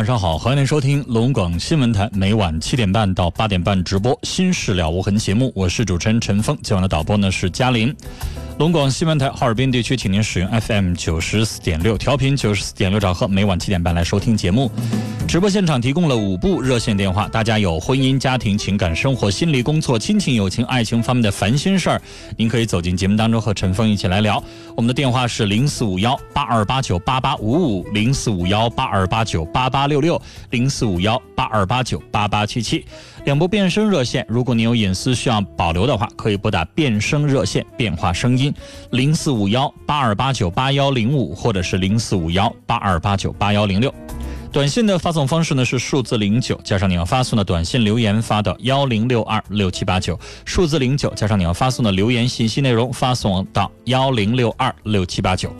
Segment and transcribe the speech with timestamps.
[0.00, 7.94] 晚上好，欢迎您收听龙广新闻台每晚七点半到八点半直播《心事了无痕》节目，我是主持人陈峰，今晚的导播呢是嘉玲。
[8.58, 14.70] 龙广新闻台哈尔滨地区，请您使用 FM 九十四点六调频九十四点六兆赫，每晚七点半来收听节目。
[15.30, 22.02] 直播现场提供了五部热线电话，大家有婚姻、家庭、情感、生活、心理、工作、亲情、友情、爱情方面的烦心事儿，
[22.36, 24.42] 您可以走进节目当中和陈峰一起来聊。
[24.76, 30.20] 我们的电话是零四五幺八二八九八八五五，零四五幺八二八九八八六六，
[30.50, 32.84] 零四五幺八二八九八八七七。
[33.24, 38.52] 两部变声热线，如果您有隐私需要保留的话，可以拨打变声热线变化声音，
[38.90, 43.94] 零四五幺八二八九八幺零五，或者是零四五幺八二八九八幺零六。
[44.52, 55.54] 短信的发送方式呢是数字零九加上你要发送的短信留言发到幺零六二六七八九，数字零九加上你要发送的留言信息内容发送到幺零六二六七八九。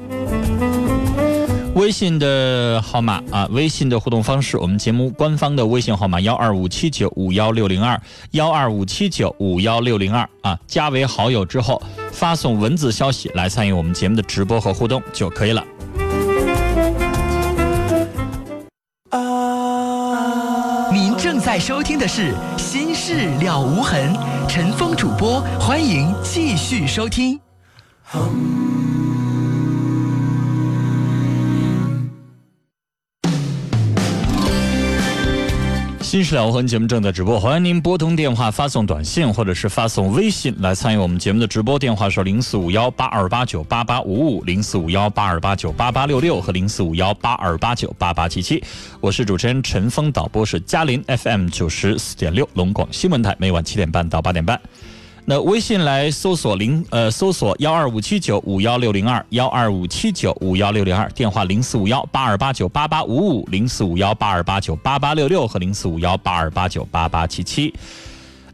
[1.77, 7.99] 微信的号码啊，微信的互动方式，我们节目官方的微信号码幺二五七九五幺六零二
[8.33, 15.65] 幺二五七九五幺六零二啊，加为好友之后发送文字消息来参与我们节目的直播和互动就可以了。
[21.51, 24.15] 在收听的是《心事了无痕》，
[24.49, 27.41] 陈峰主播，欢迎继续收听。
[36.11, 41.79] 新事了无痕节目正在直播，欢迎您拨通电话、发送短信或者是发送微信来参与我们节目的直播。
[41.79, 48.61] 电话是零四五幺八二八九八八五五、零四五幺八二八九八八六六和零四五幺八二八九八八七七。
[49.01, 54.61] 我是主持人陈峰，导播是嘉林 FM 九十四点六龙广新闻台，每晚七点半到八点半。
[55.31, 67.73] 那微信来搜索零呃搜索幺二五七九五幺六零二幺二五七九五幺六零二电话零四五幺八二八九八八五五零四五幺八二八九八八六六和零四五幺八二八九八八七七。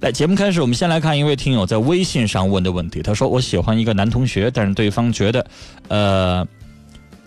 [0.00, 3.03] 来，节目开始，我们先来看一位听友在微信上问的问题。
[3.03, 5.47] 他说：“我喜欢一个男同学，但是对方觉得，
[5.88, 6.47] 呃，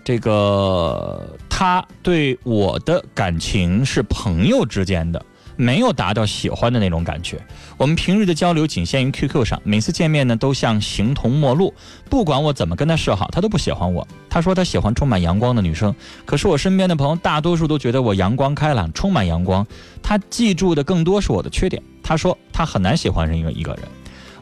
[0.04, 5.20] 这个他对我的感情是朋友之间的。”
[5.60, 7.38] 没有达到喜欢的那种感觉。
[7.76, 11.74] 我们平日的交流仅限于 QQ 上，每次见面呢都像形同陌路。
[12.08, 14.06] 不管我怎么跟他示好，他都不喜欢我。
[14.30, 15.94] 他说他喜欢充满阳光的女生，
[16.24, 19.66] 可是我身边的朋友大多数都觉得我阳光开朗，充满阳光。
[20.02, 21.82] 他记住的更多是我的缺点。
[22.02, 23.82] 他说他很难喜欢上一个一个人。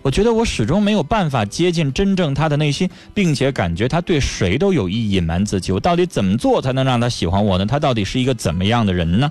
[0.00, 5.72] 我觉得我始终没有办法接近真正他的内心，并且感觉他对谁都有意隐瞒自己。
[5.72, 7.66] 我到底怎么做才能让他喜欢我呢？
[7.66, 9.28] 他到底是一个怎么样的人呢？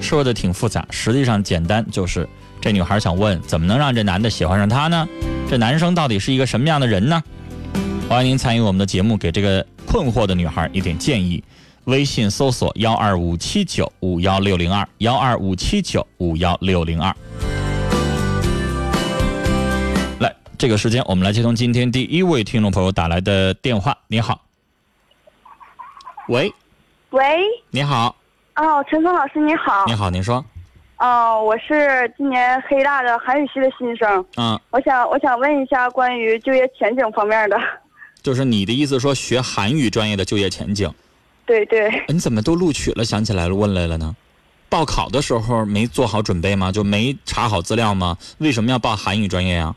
[0.00, 2.28] 说的挺复杂，实际上简单就是
[2.60, 5.06] 这女孩想问，怎么能让这男的喜欢上她呢？
[5.48, 7.22] 这男生到底是一个什么样的人呢？
[8.08, 11.42] 欢迎您参与我们的节目，给这个困惑的女孩一点建议。
[11.84, 17.14] 微信搜索幺二五七九五幺六零二幺二五七九五幺六零二。
[20.18, 23.96] 来，这个时间我们来接通今天第一位听众朋友打来的电话。
[24.08, 24.40] 你好，
[26.28, 26.52] 喂，
[27.10, 27.22] 喂，
[27.70, 28.16] 你好。
[28.56, 29.84] 哦，陈峰老师你好。
[29.86, 30.42] 你好，您说。
[30.98, 34.24] 哦，我是今年黑大的韩语系的新生。
[34.38, 34.58] 嗯。
[34.70, 37.60] 我想，我想问一下关于就业前景方面的。
[38.22, 40.90] 就是你的意思说学韩语专业的就业前景？
[41.44, 42.02] 对对。
[42.08, 44.16] 你怎么都录取了，想起来了问来了呢？
[44.70, 46.72] 报考的时候没做好准备吗？
[46.72, 48.16] 就没查好资料吗？
[48.38, 49.74] 为什么要报韩语专业呀？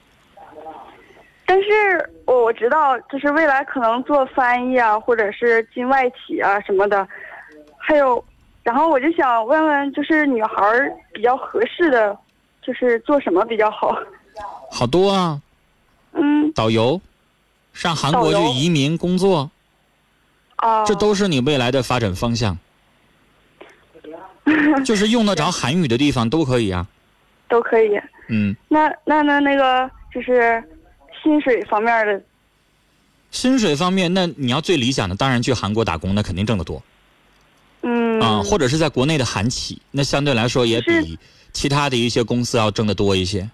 [1.46, 7.06] 但是我我知道，就是未来可能做翻译啊，或者是进外企啊什么的，
[7.78, 8.24] 还有。
[8.64, 10.54] 然后我就想问问，就是女孩
[11.14, 12.18] 比较合适的，
[12.62, 13.98] 就是做什么比较好？
[14.72, 15.42] 好多啊，
[16.14, 17.02] 嗯，导游，
[17.74, 19.50] 上韩国去移民工作，
[20.58, 22.58] 啊，这都是你未来的发展方向。
[24.84, 26.88] 就是用得着韩语的地方都可以啊。
[27.48, 28.00] 都可以。
[28.28, 30.64] 嗯，那那那那个就是
[31.24, 32.22] 薪水方面的，
[33.32, 36.82] 薪水方面，那你要最理想的，当然去韩国打工，那肯定挣得多
[37.82, 41.18] 嗯啊、或者是在国内的韩企，那相对来说也比
[41.54, 43.50] 其他的一些公司要挣得多一些。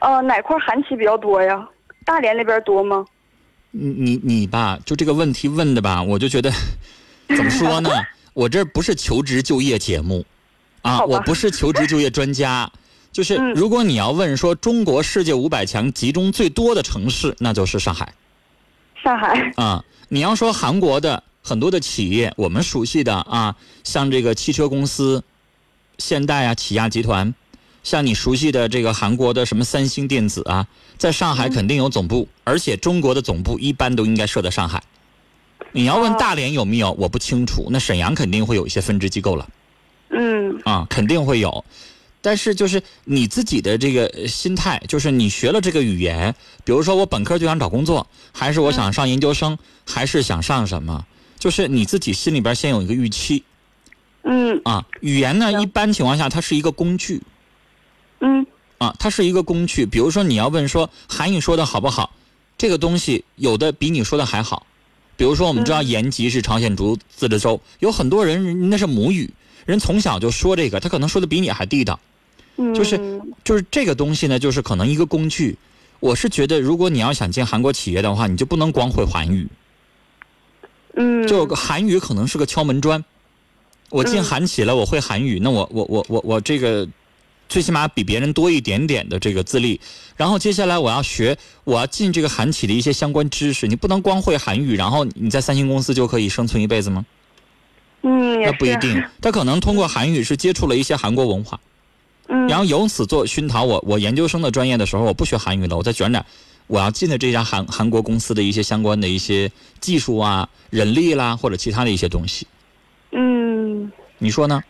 [0.00, 1.68] 呃哪块韩企比较多呀？
[2.04, 3.04] 大连那边多吗？
[3.72, 6.50] 你你你吧，就这个问题问的吧，我就觉得
[7.34, 7.90] 怎么说呢？
[8.32, 10.24] 我这不是求职就业节目，
[10.82, 12.70] 啊，我不是求职就业专家。
[13.10, 18.12] 就是嗯如果你要问说中国世界五百强集中最多的城市，那就是上海
[19.02, 19.52] 上海。
[19.56, 19.82] 啊。
[20.08, 23.54] 你要说韩国的很多的企业，我们熟悉的啊，
[23.84, 25.22] 像这个汽车公司，
[25.96, 27.32] 现代啊、起亚集团，
[27.84, 30.66] 像你熟悉的这个韩国的什么三星电子啊，
[30.98, 34.82] 在上海肯定有总部，而且中国的总部一般都应该设在上海。
[35.70, 37.68] 你要问哦大连有没有，我不清楚。
[37.70, 39.48] 那沈阳肯定会有一些分支机构了
[40.08, 41.64] 嗯啊，肯定会有。
[42.20, 46.34] 但是就是你自己的这个呃心态，就是你学了这个语言，
[46.64, 49.56] 比如说我本科就想找工作，还是我想上研究生，
[49.86, 51.06] 还是想上什么，
[51.38, 53.42] 就是你自己心里边先有一个预期
[54.22, 54.86] 嗯啊。
[55.00, 57.22] 语言呢，一般情况下它是一个工具
[58.20, 58.46] 嗯
[58.78, 59.86] 啊，它是一个工具。
[59.86, 62.12] 比如说你要问说韩语说的好不好，
[62.58, 64.66] 这个东西有的比你说的还好。
[65.16, 69.32] 比如说我们知道嗯延吉是朝鲜族自治州，有很多人人那是母语，
[69.64, 71.98] 人从小就说这个，他可能说的比你还地道。
[72.56, 75.56] 嗯，就是就是这个东西呢，就是可能一个工具。
[76.00, 79.48] 我是觉得，如果你要想进韩国企业的话，你就不能光会韩语，
[80.96, 83.04] 嗯就韩语可能是个敲门砖。
[83.90, 86.86] 我进嗯韩企了，我会韩语，那我我我我我这个
[87.48, 89.80] 最起码比别人多一点点的这个资历。
[90.16, 93.68] 然后接下来我要学，我要进这个韩企的一些相关知识。
[93.68, 97.06] 你不能光会韩语，然后你在三星公司就可以生存一辈子吗？
[98.02, 101.58] 嗯也那不一定，他可能通过韩语是接触了一些韩国文化。
[102.28, 106.24] 嗯然后由此做熏陶我，我研究生的专业的时候，我不学韩语了，我再卷点
[106.66, 112.46] 我要进的这家韩韩国公司的一些相关的一些技术啊、人力啦，或者其他的一些东西，
[113.12, 114.62] 嗯你说呢？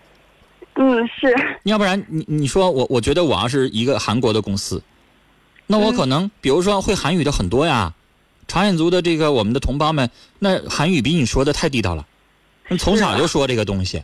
[0.74, 4.82] 嗯是要不然你你说我，我觉得我要是一个韩国的公司，
[5.66, 7.94] 那我嗯可能比如说会韩语的很多呀，
[8.46, 12.06] 朝鲜族的这个我们的同胞们，那韩语比你说的太地道了，
[12.78, 14.02] 从小就说这个东西。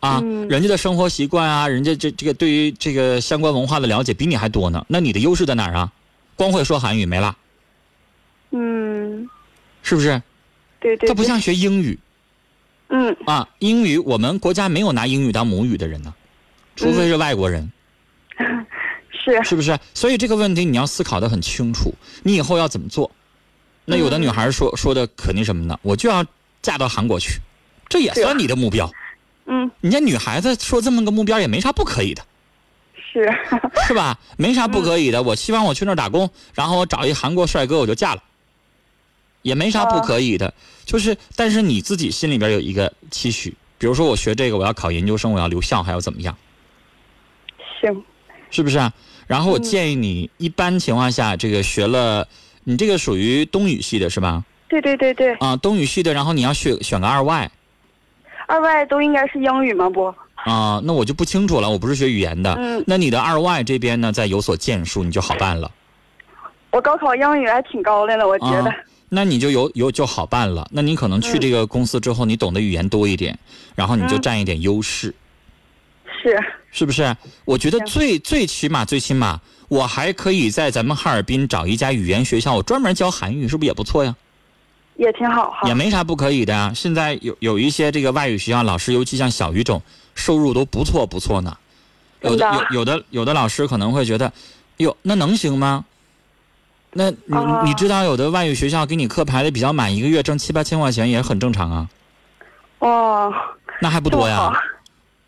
[0.00, 4.84] 啊，嗯人家的生活习惯啊，人家这这个对于这个相关文化的了解比你还多呢。
[4.88, 5.92] 那你的优势在哪儿啊？
[6.42, 7.36] 光会说韩语没了，
[8.50, 9.28] 嗯
[9.84, 10.20] 是不是？
[10.80, 11.96] 对对，对它不像学英语
[12.88, 16.12] 嗯啊，英语我们国家没有拿英语当母语的人呢，
[16.74, 17.70] 除非是外国人，
[19.12, 19.78] 是是不是？
[19.94, 21.94] 所以这个问题你要思考的很清楚，
[22.24, 23.08] 你以后要怎么做？
[23.84, 25.78] 那有的女孩说说的肯定什么呢？
[25.82, 26.26] 我就要
[26.60, 27.40] 嫁到韩国去，
[27.88, 28.90] 这也算你的目标。
[29.46, 32.24] 嗯人家女孩子说这么个目标也没啥不可以的。
[33.12, 33.30] 是
[33.86, 34.18] 是吧？
[34.38, 35.22] 没啥不可以的。
[35.22, 38.22] 我希望我去那儿打工，然后我找一韩国帅哥我就嫁了，
[39.42, 40.52] 也没啥不可以的。
[40.86, 46.36] 就是，但是你自己心里边有一个期许，比如说我学这个，我要考研究生，我要留校，还要怎么样？
[47.80, 48.02] 行
[48.50, 48.92] 是不是啊？
[49.26, 52.26] 然后我嗯建议你，一般情况下，这个学了，
[52.64, 54.44] 你这个属于东语系的是吧？
[54.68, 57.50] 对对对对，啊，东语系的，然后你要选选个二外
[58.46, 59.88] 二外都应该是英语吗？
[59.90, 62.54] 不，啊，那我就不清楚了，我不是学语言的。
[62.58, 65.70] 嗯那你的二外这边呢，再有所建树，你就好办了。
[66.70, 68.76] 我高考英语还挺高的了，我觉得啊。
[69.08, 70.66] 那你就有有就好办了。
[70.72, 73.38] 那你可能去嗯这个公司之后，你懂得语言多一点，
[73.74, 75.14] 然后你就嗯占一点优势，
[76.22, 76.38] 是，
[76.70, 77.14] 是不是？
[77.44, 84.16] 我觉得最最起码最起码，我还可以在咱们哈尔滨找一家语言学校，我专门教韩语，是不是也不错呀？
[84.96, 85.74] 也挺好哈也。
[85.74, 86.72] 没啥不可以的呀。
[86.74, 89.82] 现在有有一些这个外语学校老师，尤其像小语种，
[90.14, 91.56] 收入都不错不错呢。
[92.20, 94.32] 有的有有的有的老师可能会觉得，
[94.76, 95.84] 哟，那能行吗？
[96.92, 101.88] 那你、哦你知道有的外语学校给你课排的比较满，一个月挣七八千块钱也很正常啊，
[102.80, 103.32] 哦，
[103.80, 104.52] 那还不多呀？，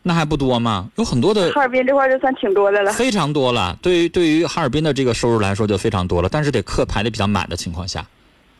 [0.02, 0.90] 那还不多吗？
[0.96, 2.92] 有很多的哈尔滨这块就算挺多的了。
[2.92, 8.06] 非常多了，对于对于哈尔滨的这个收入来说就非常多了，但是得课排的比较满的情况下。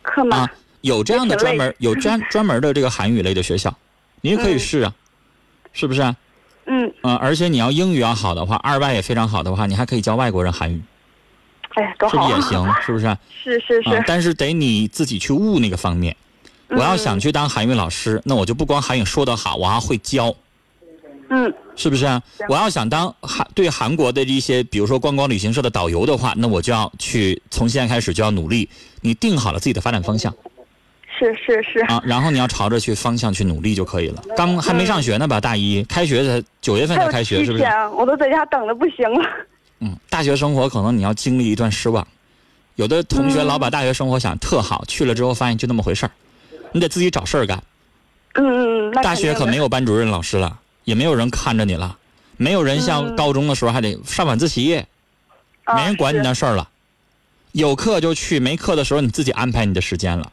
[0.02, 0.40] 课满。
[0.40, 0.50] 啊，
[0.80, 3.72] 有这样的专门有专专门的这个韩语类的学校，
[4.22, 4.58] 你也可以嗯。
[4.58, 4.94] 试啊，
[5.74, 6.16] 是不是啊？
[6.66, 10.80] 嗯，嗯，而且你要英语要好的话，二外也非常好的话，你还可以教外国人韩语，
[11.74, 12.28] 哎，多好啊。
[12.30, 12.74] 是不是也行？
[12.86, 13.18] 是不是？
[13.42, 16.16] 是是是啊，，但是得你自己去悟那个方面。
[16.68, 20.34] 我要想嗯去当韩语老师，那我就不光韩语说得好，我还会教，
[21.28, 22.22] 嗯是不是啊？
[22.48, 28.68] 我要想当韩对韩国的一些，比如说观光旅行社的导游的话，那我就要去从现在开始就要努力。
[29.02, 30.34] 你定好了自己的发展方向
[31.18, 34.22] 是是是，啊，然后你要朝着去方向去努力就可以了。
[34.36, 35.40] 刚还没上学呢吧？
[35.40, 37.64] 大一开学才九月份才开学，是不是？
[37.96, 39.28] 我都在家等的不行了。
[39.80, 42.06] 嗯，大学生活可能你要经历一段失望。
[42.76, 46.10] 有的同学嗯老把大学生活想特好，去了之后发现就那么回事儿，
[46.72, 47.62] 你得自己找事儿干。
[48.34, 49.68] 嗯嗯嗯，大学可没有。
[49.68, 51.96] 班主任老师了，也没有人看着你了，
[52.36, 54.84] 没有人像嗯高中的时候还得上晚自习，
[55.62, 56.68] 啊没人管你是那事儿了。
[57.52, 60.32] 有课就去，没课的时候你自己安排你的时间了。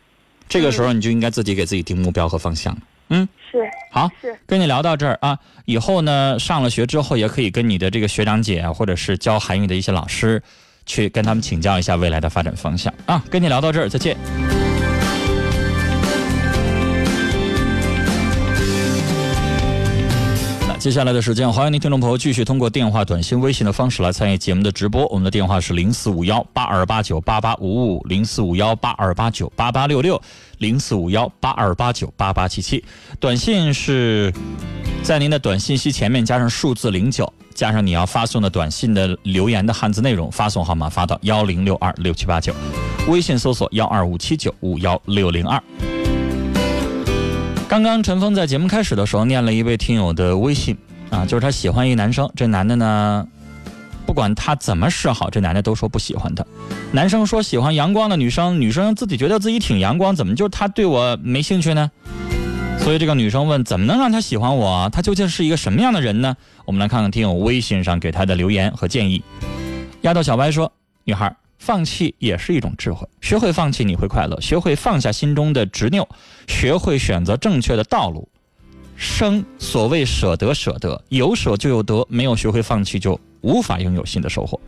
[0.51, 2.77] 这个时候你就应该自己给自己定目标和方向。
[3.07, 3.57] 嗯，是
[3.89, 10.43] 好，是，跟你聊到这儿啊，以后呢上了学之后，也可以跟你的这个学长姐啊，或者是教韩语的一些老师，
[10.85, 13.23] 去跟他们请教一下未来的发展方向啊。
[13.29, 14.70] 跟你聊到这儿，再见。
[20.81, 25.05] 接下来的时间，欢迎您听众朋友继续通过电话、短信、微信的方式来参与节目的直播。
[25.09, 30.19] 我们的电话是零四五幺八二八九八八五五，零四五幺八二八九八八六六，
[30.57, 32.83] 零四五幺八二八九八八七七。
[33.19, 34.33] 短信是
[35.03, 42.55] 在您的短信息前面加上数字零九，加上你要发送的短信的留言的汉字内容，发送号码发到幺零六二六七八九。
[43.07, 45.61] 微信搜索幺二五七九五幺六零二。
[47.71, 50.77] 刚刚陈峰在节目开始的时候念了一位听友的微信
[51.09, 53.25] 啊，就是他喜欢一男生，这男的呢，
[54.05, 56.45] 不管他怎么示好，这男的都说不喜欢他。
[56.91, 61.89] 男生说喜欢阳光的女生，女生自己觉得自己挺阳光，怎么就他对我没兴趣呢？
[62.79, 64.89] 所以这个女生问，怎么能让他喜欢我？
[64.91, 66.35] 他究竟是一个什么样的人呢？
[66.65, 69.23] 我们来看看听友微信上给他的留言和建议。
[70.01, 70.73] 丫头小白说，
[71.05, 71.33] 女孩。
[71.61, 76.09] 放弃也是一种智慧，学会放弃你会快乐，学会放下心中的执拗，
[76.47, 78.27] 学会选择正确的道路。
[78.95, 84.59] 生所谓舍得舍得，有舍就有得，没有学会放弃就无法拥有新的收获。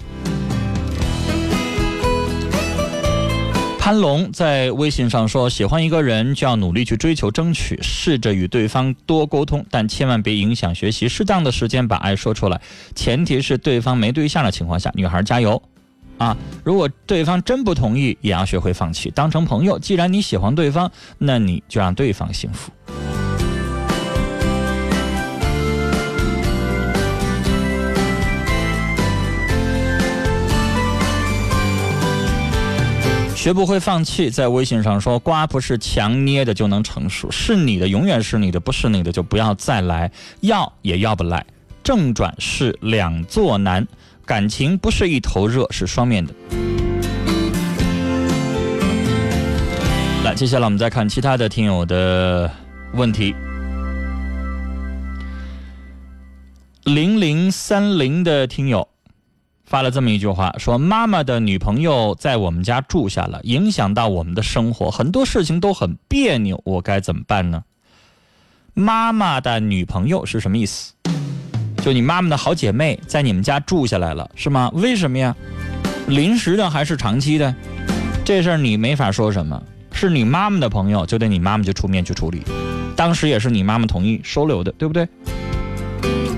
[3.79, 11.09] 潘龙在微信上说：“喜欢一个人就要努力去追求、争取，试着与对方多沟通，但千万别影响学习。
[11.09, 12.61] 适当的时间把爱说出来，
[12.93, 14.91] 前提是对方没对象的情况下。
[14.93, 15.59] 女孩加油！”
[16.23, 19.77] 啊，如果对方真不同意，也要学会放弃，当成朋友。
[19.77, 22.71] 既然你喜欢对方，那你就让对方幸福。
[33.35, 41.45] 学不会放弃，在微信上说瓜不是强捏的就能成熟，是你的永远是你的，不是你的就不要再来，要也要不来。
[41.83, 43.85] 正转是两座难。
[44.25, 46.33] 感情不是一头热，是双面的。
[50.23, 52.49] 来，接下来我们再看其他的听友的
[52.93, 53.35] 问题。
[56.85, 58.87] 零零三零的听友
[59.65, 67.63] 发了这么一句话，说：“妈妈的女朋友在我们家住下了，影响到我们的生活，很多事情都很别扭，我该怎么办呢？”
[68.73, 70.93] 妈妈的女朋友是什么意思？
[71.83, 74.71] 就你妈妈的好姐妹在你们家住下来了，是吗？
[74.73, 75.35] 为什么呀？
[76.07, 77.53] 临时的还是长期的？
[78.23, 79.61] 这事儿你没法说什么。
[79.91, 82.41] 是你妈妈的朋友，就得你妈妈就出面去处理。
[82.95, 85.05] 当时也是你妈妈同意收留的，对不对？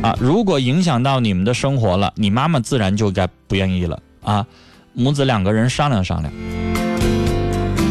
[0.01, 4.47] 啊，如果影响到你们的生活了，你妈妈自然就该不愿意了啊。
[4.93, 6.33] 母子两个人商量商量，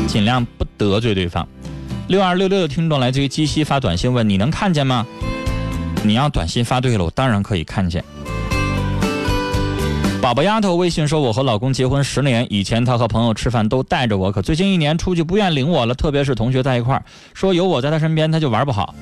[0.09, 1.47] 尽量不得罪对方。
[2.09, 5.07] 六二六六的听众来自于鸡西发短信问：你能看见吗？
[6.07, 8.05] 你要短信发对了，我当然可以看见。
[10.21, 18.95] 宝宝丫头微信说：“我和老公结婚十年，以前他和朋友吃饭都带着我，可最近一年出去不愿领我了，特别是同学在一块儿，说有我在他身边他就玩不好，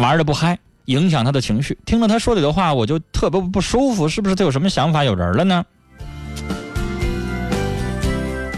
[0.00, 1.78] 玩的不嗨，影响他的情绪。
[1.84, 5.64] 听了他说里的话，我就特别不舒服，是不是他有什么想法，有人了呢？”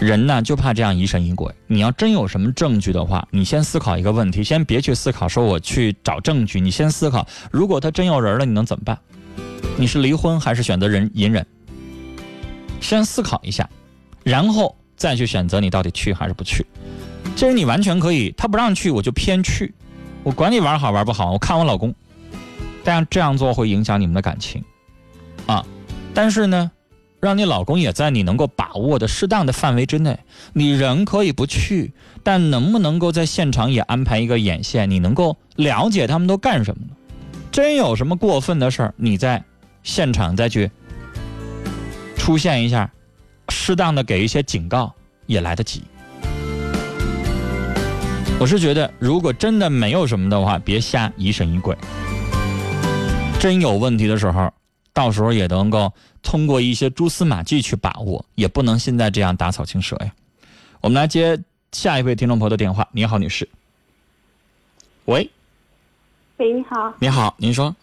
[0.01, 1.53] 人呢就怕这样疑神疑鬼。
[1.67, 8.97] 你要真有什么证据的话，你先思考一个问题，先别去思考说我去找证据，你先思考，如果他真有人了，你能怎么办？
[9.77, 11.45] 你是离婚还是选择人隐忍？
[12.81, 13.67] 先思考一下，
[14.23, 16.65] 然后再去选择你到底去还是不去。
[17.35, 19.73] 其实你完全可以，他不让去我就偏去，
[20.23, 21.93] 我管你玩好玩不好，我看我老公。
[22.83, 24.63] 但这样做会影响你们的感情，
[25.47, 25.65] 啊，
[26.13, 26.69] 但是呢。
[27.19, 30.19] 让你老公也在你能够把握的适当的范围之内，
[30.53, 31.93] 你人可以不去，
[32.23, 34.89] 但能不能够在现场也安排一个眼线？
[34.89, 36.93] 你能够了解他们都干什么呢？
[37.51, 39.43] 真有什么过分的事儿，你在
[39.81, 40.69] 现场再去
[42.17, 42.91] 出现一下，
[43.49, 44.93] 适当的给一些警告
[45.25, 45.83] 也来得及。
[48.37, 51.75] 我是觉得，如果真的没有什么的话，别瞎疑神疑鬼。
[53.39, 54.51] 真有问题的时候，
[54.95, 55.91] 到时候也能够
[56.23, 60.11] 通过一些蛛丝马迹去把握，也不能现在这样打草惊蛇呀。
[60.79, 61.37] 我们来接
[61.73, 62.87] 下一位听众朋友的电话。
[62.93, 63.45] 你好，女士。
[65.03, 65.29] 喂，
[66.37, 67.75] 喂，你好，你好，您说，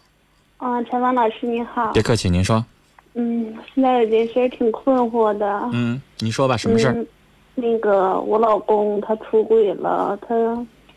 [0.57, 2.65] 嗯，陈芳老师你好，别客气，您说，
[3.13, 6.93] 嗯，现在有件事挺困惑的，嗯，您说吧，什么事儿？
[6.95, 7.07] 嗯，
[7.53, 10.35] 那个我老公他出轨了，他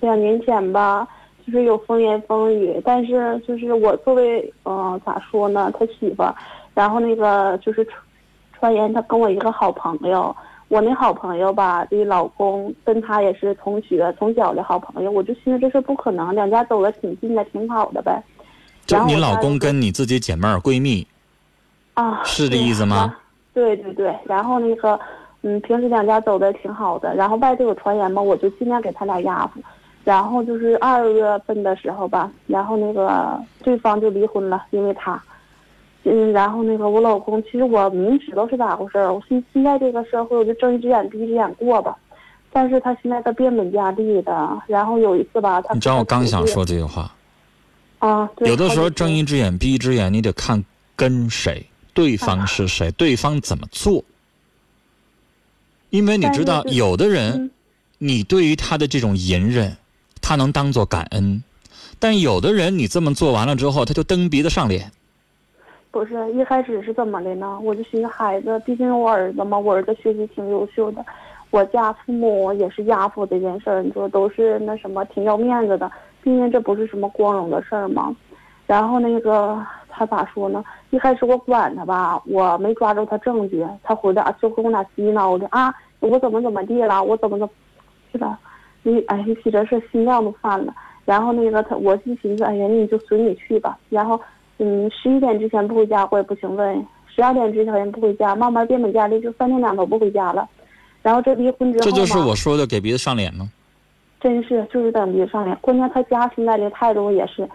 [0.01, 1.07] 两年前吧，
[1.47, 6.35] 就是有风言风语，但是就是我作为嗯咋说呢，他媳妇儿，
[6.75, 7.97] 然后那个就是传
[8.59, 10.35] 传言他跟我一个好朋友，
[10.67, 18.21] 我那好朋友吧，这老公跟他也是同学，从小的好朋友，我就寻思这事不可能，两家走的挺近的，挺好的呗。
[18.85, 21.07] 就你老公跟你自己姐妹儿闺蜜
[21.95, 23.17] 啊，是这意思吗？
[23.55, 24.99] 对对对，然后那个，
[25.43, 29.61] 嗯，平时两家走的挺好的，然后外头有传言嘛，我就尽量给他俩压服。
[30.07, 35.21] 然后就是二月份的时候吧，然后那个对方就离婚了，因为他，
[36.05, 41.99] 嗯，然后那个我老公，其实我明知道是咋回事儿，我现现在这个社会我就睁一只眼闭一只眼过吧，
[42.53, 47.13] 但是他现在他变本加厉的，然后有一次吧，他你知道我刚想说说这句话，
[47.99, 54.05] 啊，对有的时候睁一只眼闭一只眼，你得看跟谁，对方是谁，对方怎么做。
[55.91, 57.51] 因为你知道，有的人嗯，
[57.99, 59.77] 你对于他的这种隐忍，
[60.29, 61.41] 他能当做感恩；
[62.01, 64.91] 但有的人，你这么做完了之后，他就蹬鼻子上脸。
[65.93, 67.61] 不是一开始是怎么的呢？
[67.63, 71.07] 我就寻思孩子，毕竟我儿子嘛，我儿子学习挺优秀的，
[71.51, 75.89] 我家父母也是压服这件事儿，你说都是那什么挺要面子的，
[76.25, 78.15] 毕竟这不是什么光荣的事儿嘛。
[78.67, 80.65] 然后那个他咋说呢？
[80.91, 87.53] 一开始我管他吧，我没抓住他证据，他回来就跟我俩洗脑的啊，我怎么怎么地了，我怎么怎么
[88.11, 88.37] 去了，
[88.91, 90.75] 你哎一提这事儿心脏都犯了。
[91.05, 93.79] 然后那个他，我就寻思，哎呀，你就随你去吧。
[93.91, 94.21] 然后
[94.59, 100.49] 嗯，十一点之前不回家我也不行问，十二点之前不回家，慢慢变本加厉，就三天两头不回家了。
[101.03, 103.49] 然后这离婚之后这就是我说的给鼻子上脸吗？
[104.19, 105.57] 真是就是等别上脸。
[105.61, 107.49] 关键他家现在的态度也是，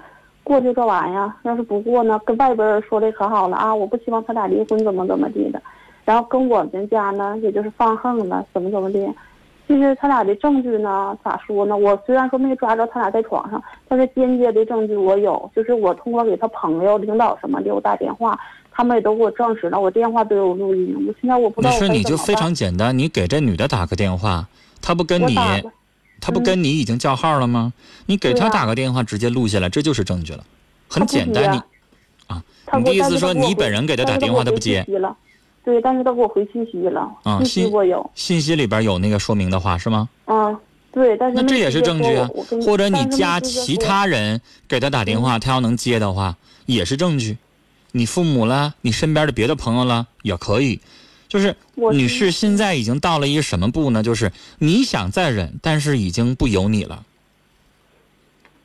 [0.44, 5.62] 过就这玩意儿，要是不过呢，跟外边人说的可好了啊，我不希望他俩离婚，怎么怎么地的。
[6.06, 9.00] 然后跟我们家呢，也就是放横了，怎么怎么的。
[9.68, 11.78] 其实他俩的证据呢，咋说呢？
[11.78, 18.38] 我虽然说没抓着他俩在床上，但是间接的证据我有，就是我通过给他朋友、领导什么的，我打电话，
[18.70, 20.94] 他们也都给我证实了，我电话都有录音。
[21.08, 24.46] 我现在我不知你道你说你就非常简单，你给这女的打个电话，
[24.82, 25.36] 她不跟你，
[26.20, 27.72] 她不跟你已经叫号了吗？
[28.08, 30.44] 你给她打个电话，直接录下来，这就是证据了，
[30.90, 31.54] 很简单。
[31.54, 31.62] 你
[32.28, 32.44] 啊，
[32.78, 34.86] 你的意思说你本人给她打电话她不接
[35.64, 37.38] 对，但是他给我回信息了，啊？
[37.44, 40.10] 信息我有，信息里边有那个说明的话是吗？
[40.26, 40.58] 嗯，
[40.92, 42.28] 对，但是没那这也是证据啊。
[42.66, 47.38] 或者你但是没家其他人给他打电话，他要能接的话，也是证据。
[47.92, 50.80] 你父母了，你身边的别的朋友了，也可以。
[51.28, 51.56] 就是
[51.94, 54.02] 女士现在已经到了一个什么步呢？
[54.02, 57.06] 就是你想再忍，但是已经不由你了。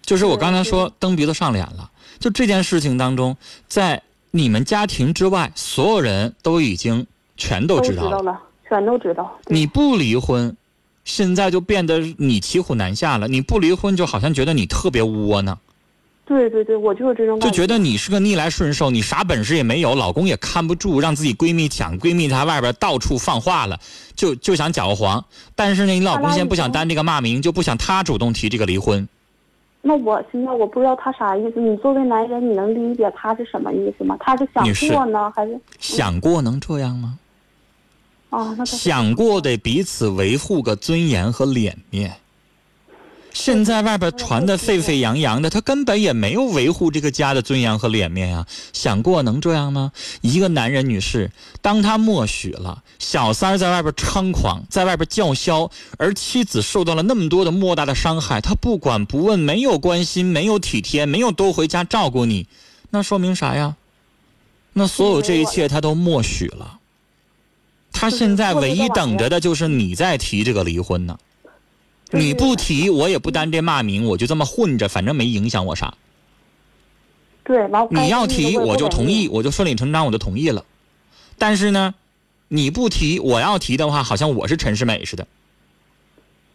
[0.03, 1.91] 就是我刚才说蹬鼻子上脸了。
[2.19, 3.37] 就这件事情当中，
[3.69, 4.03] 在
[4.37, 7.07] 你们家庭之外，所有人都已经
[7.39, 8.23] 全都都知道了。
[8.23, 9.35] 了，全都知道。
[9.47, 10.55] 你不离婚，
[11.05, 13.27] 现在就变得你骑虎难下了。
[13.27, 15.59] 你不离婚，就好像觉得你特别窝囊，
[16.27, 23.81] 对对对，我就是这种就感觉得你是个逆来顺受，你啥本事也没有，老公也看不住，让自己闺蜜抢，闺蜜在外边到处放话了，
[24.15, 25.25] 就就想搅和黄。
[25.55, 29.09] 但是呢，你老公现在不想担这个骂名，就不想他主动提这个离婚。
[29.87, 31.61] 那我现在我不知道他啥意思。
[31.61, 34.17] 你作为男人，你能理解他是什么意思吗？
[34.19, 37.19] 他是想过呢，还是想过能这样吗？
[38.67, 42.17] 想过得彼此维护个尊严和脸面。
[43.39, 49.93] 现在外边传的沸沸扬扬的，他根本也没有维护这个家的尊严和脸面呀、想过能这样吗？
[50.23, 62.47] 一个男人，女士，当他默许了小三在外边猖狂，在外边叫嚣，而妻子受到了那么多的莫大的伤害，他不管不问，没有关心，没有体贴，没有多回家照顾你，
[62.89, 63.77] 那说明啥呀？
[64.73, 66.79] 那所有这一切他都默许了。
[67.93, 71.19] 他现在唯一等着的就是你在提这个离婚呢。
[72.09, 75.95] 就是你不提，我也不担这骂名，我就这么混着，反正没影响我啥。
[77.43, 79.29] 对，完你要提，我就同意，意。
[79.29, 80.65] 我就顺理成章，我就同意了。
[81.39, 81.95] 但是呢，
[82.49, 85.27] 你不提，我要提的话，好像我是陈世美似的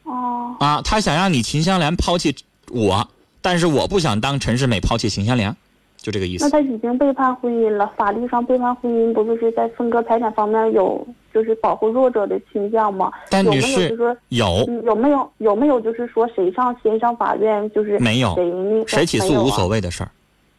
[0.04, 0.82] 哦，啊。
[0.82, 2.36] 他想让你秦香莲抛弃
[2.70, 3.10] 我，
[3.42, 5.56] 但是我不想当陈世美抛弃秦香莲，
[5.98, 6.44] 就这个意思。
[6.44, 13.08] 那他已经背叛婚姻了，法律上背叛婚姻，不就是在分割财产方面有就是保护弱者的倾向吗？
[13.08, 19.72] 有但女士没有就是说有嗯有没有有没有就是说谁上先上法院就是没有谁那个谁起诉无所谓。
[19.72, 20.12] 谓的事儿？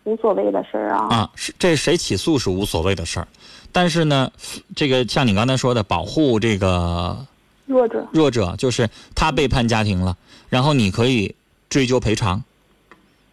[0.04, 1.06] 无所谓的事儿啊。
[1.10, 3.28] 啊，是这谁起诉是无所谓的事儿，
[3.70, 4.32] 但是呢，
[4.74, 7.16] 这个像你刚才说的，保护这个
[7.66, 10.16] 弱者，弱者，就是他背叛家庭了，
[10.48, 11.34] 然后你可以
[11.68, 12.42] 追究赔偿，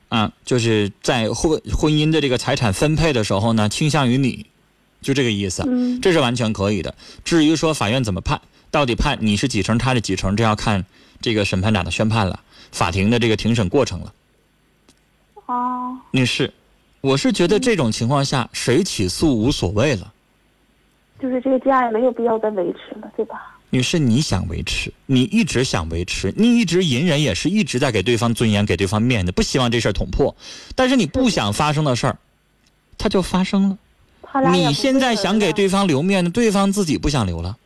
[0.10, 4.46] 啊，就是在婚婚姻的这个财产分配的时候呢，倾向于你，
[5.02, 6.94] 就这个意思，嗯，这是完全可以的。
[7.24, 10.86] 至于说法院怎么判，到底判你是几成，他是几成，这要看
[11.22, 12.40] 这个审判长的宣判了，
[12.72, 14.14] 法庭的这个庭审过程了。
[15.46, 16.54] 啊，女士，
[17.02, 20.14] 我是觉得这种情况下，谁起诉无所谓了。
[21.22, 23.58] 就是这个家也没有必要再维持了，对吧？
[23.72, 30.36] 女士，你想维持，你一直想维持，你一直隐忍，也是一直在给对方尊严、给对方面子，不希望这事儿捅破。
[30.76, 32.18] 但是你不想发生的事儿，
[32.98, 33.78] 它就发生了。
[34.52, 37.58] 你现在想给对方留面子，对方自己不想留了，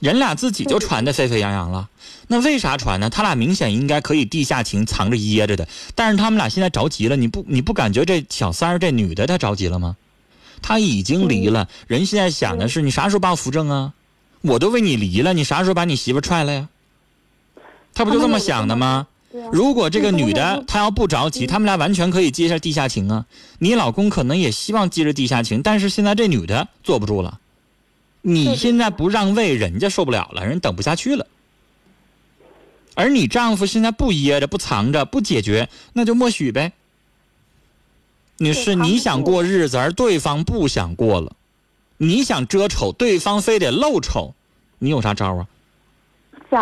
[0.00, 1.88] 人俩自己就传的沸沸扬扬了。
[2.26, 3.08] 那为啥传呢？
[3.08, 7.16] 他俩明显应该可以地下情藏着掖着的，但是他们俩现在着急了。
[7.16, 9.96] 你不你不感觉这小三儿这女的她着急了吗？
[10.60, 13.94] 她已经离了，人现在想的是你啥时候把我扶正啊？
[14.42, 16.68] 我都为你离了，你啥时候把你媳妇踹了呀？
[17.94, 19.06] 他不就这么想的吗？
[19.52, 23.26] 如果这个女的她要不着急，他们俩完全可以接下地下情啊。
[23.58, 27.38] 你老公可能也希望接着地下情，但是现在这女的坐不住了，
[28.22, 31.26] 你现在不让位，人家受不了了，人等不下去了。
[32.94, 36.72] 而你丈夫现在不掖着、不藏着、不解决，那就默许呗。
[38.38, 41.36] 女士，对他们你想过日子，而对方不想过了，
[41.98, 44.34] 你想遮丑，对方非得露丑，
[44.78, 45.46] 你有啥招啊？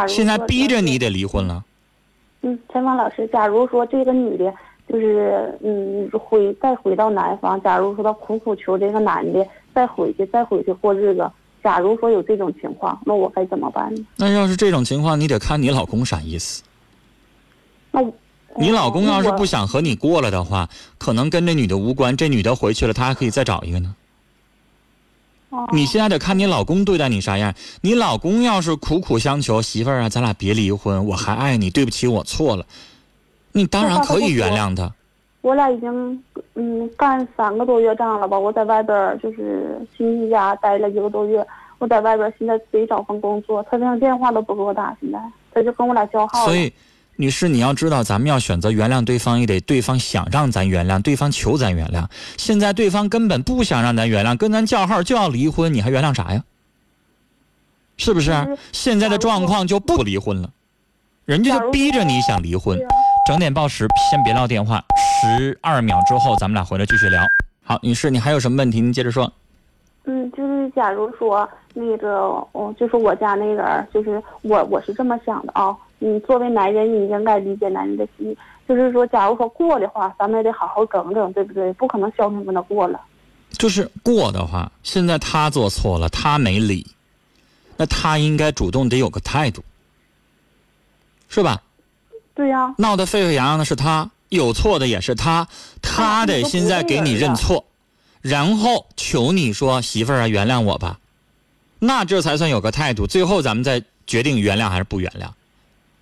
[0.09, 1.65] 现在逼着你得离婚了。
[2.47, 4.55] 嗯，采访老师，假如说这个女的，
[4.89, 11.29] 就是嗯回再回到南方，假如说她苦苦求这个男的再回去，再回去过日子，
[11.65, 14.07] 假如说有这种情况，那我该怎么办呢？
[14.17, 16.63] 那要是这种情况，你得看你老公啥意思。
[17.91, 18.13] 那我
[18.57, 22.17] 你老公要是不想和你过了的话，可能跟这女的无关。
[22.17, 23.93] 这女的回去了，他还可以再找一个呢。
[25.51, 27.55] 哦你现在得看你老公对待你啥样。
[27.81, 32.67] 你老公要是苦苦相求，媳妇儿啊，咱俩别离婚，我还爱你，对不起，我错了，
[33.53, 34.93] 你当然可以原谅他。
[35.43, 36.23] 我俩已经
[36.55, 38.37] 嗯干三个多月仗了吧？
[38.37, 41.47] 我在外边就是亲戚家待了一个多月，
[41.79, 45.19] 我在外边现在自己找份工作，他连电话都不给我打，现在
[45.55, 46.45] 他就跟我俩交好了。
[46.47, 46.73] 所以，
[47.17, 52.07] 女士，你要知道，咱们要选择原谅对方，也得对方想让咱原谅，对方求咱原谅。
[52.37, 56.45] 现在对方根本不想让咱原谅，跟咱叫号就要离婚，你还原谅啥呀？
[57.97, 58.59] 是不是？
[58.73, 60.51] 现在的状况就不离婚了，
[61.25, 62.79] 人家就逼着你想离婚
[63.27, 64.85] 整点报时，先别撂电话，
[65.23, 67.23] 十二秒之后咱们俩回来继续聊。
[67.65, 68.81] 好，女士，你还有什么问题？
[68.81, 69.33] 您接着说。
[70.05, 75.77] 嗯，就是假如说那个，哦，就是我家那人，就是我我是这么想的啊。
[75.99, 78.35] 你作为男人，你应该理解男人的心。
[78.67, 81.73] 就是说，假如说过的话，咱们也得好好整整，对不对？
[81.75, 83.01] 不可能消停跟他过了。
[83.51, 86.87] 就是过的话，现在他做错了，他没理，
[87.77, 89.63] 那他应该主动得有个态度，
[91.29, 91.63] 是吧？
[92.35, 95.47] 对呀、闹得沸沸扬扬的是他，有错的也是他，
[95.81, 97.65] 他得现在给你认错，
[98.21, 100.99] 然后求你说媳妇儿啊，原谅我吧，
[101.79, 103.07] 那这才算有个态度。
[103.07, 105.29] 最后咱们再决定原谅还是不原谅。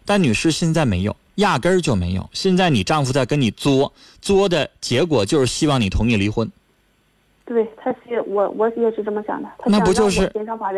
[0.05, 2.29] 但女士现在没有，压根儿就没有。
[2.33, 6.51] 现在你丈夫在跟你作，作的结果就是希望你同意离婚。
[7.47, 9.49] 对，他是我，我也是这么想的。
[9.59, 10.31] 他那不就是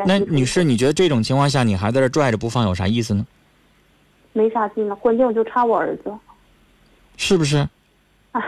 [0.04, 3.26] 那女士，你觉得这种情况下你还在这拽着不放，有啥意思呢？
[4.32, 6.12] 没啥劲了，关键我就差我儿子。
[7.16, 7.68] 是不是
[8.32, 8.42] 唉？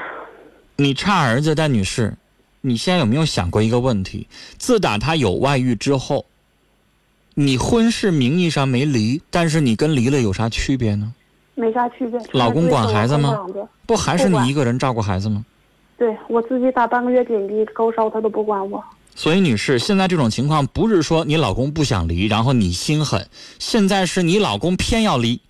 [0.77, 2.15] 你差儿子，但女士，
[2.61, 4.29] 你现在有没有想过一个问题？
[4.59, 6.27] 自打他有外遇之后，
[7.41, 11.15] 你婚事名义上没离，但是你跟离了有啥区别呢？
[11.55, 12.21] 没啥区别。
[12.33, 13.47] 老公管孩子吗
[13.87, 15.45] 不还是你一个人照顾孩子吗？
[15.97, 18.83] 对我自己打半个月点滴高烧，他都不管我。
[19.15, 23.29] 所以，女士，现在这种情况不是说你老公不想离，然后你心狠，
[23.61, 25.41] 现在是你老公偏要离，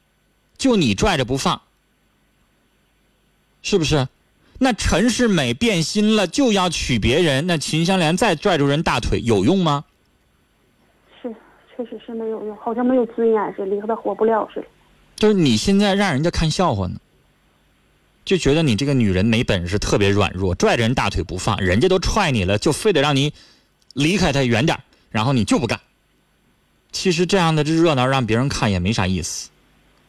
[0.58, 1.58] 就你拽着不放，
[3.62, 4.06] 是不是？
[4.58, 9.86] 那陈世美变心了，就要娶别人，那秦香莲再拽住人大腿有用吗？
[11.78, 14.66] 是，确实是没有用，好像没有尊严似的，离和他活不了似的。
[15.14, 16.96] 就是你现在让人家看笑话呢，
[18.24, 23.32] 就觉得你这个女人没本事，特别软弱，拽着人大腿不放，人家都踹你了，就非得让你
[23.94, 25.78] 离开他远点儿然后你就不干。
[26.90, 29.50] 其实这样的这热闹让别人看也没啥意思，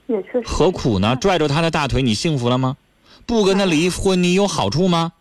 [0.07, 0.43] 也确实。
[0.45, 1.15] 何苦呢？
[1.15, 2.77] 拽着他的大腿，你幸福了吗？
[3.25, 5.13] 不跟他离婚，你有好处吗？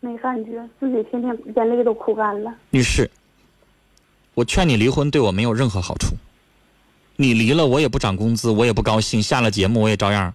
[0.00, 2.54] 没感觉，自己天天眼泪都哭干了。
[2.70, 3.10] 女士，
[4.36, 6.14] 我劝你离婚对我没有任何好处。
[7.16, 10.34] 你离了，我也不涨工资，我也不高兴，下了节目我也照样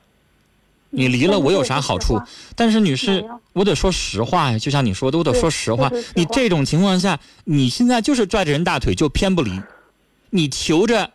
[0.90, 2.20] 你离了我有啥好处？
[2.56, 5.92] 但是女士，我得说实话呀，就像你说的，我得说实话。
[6.16, 9.62] 你这种情况下，你现在就是拽着人大腿就偏不离，
[10.32, 11.12] 你求着，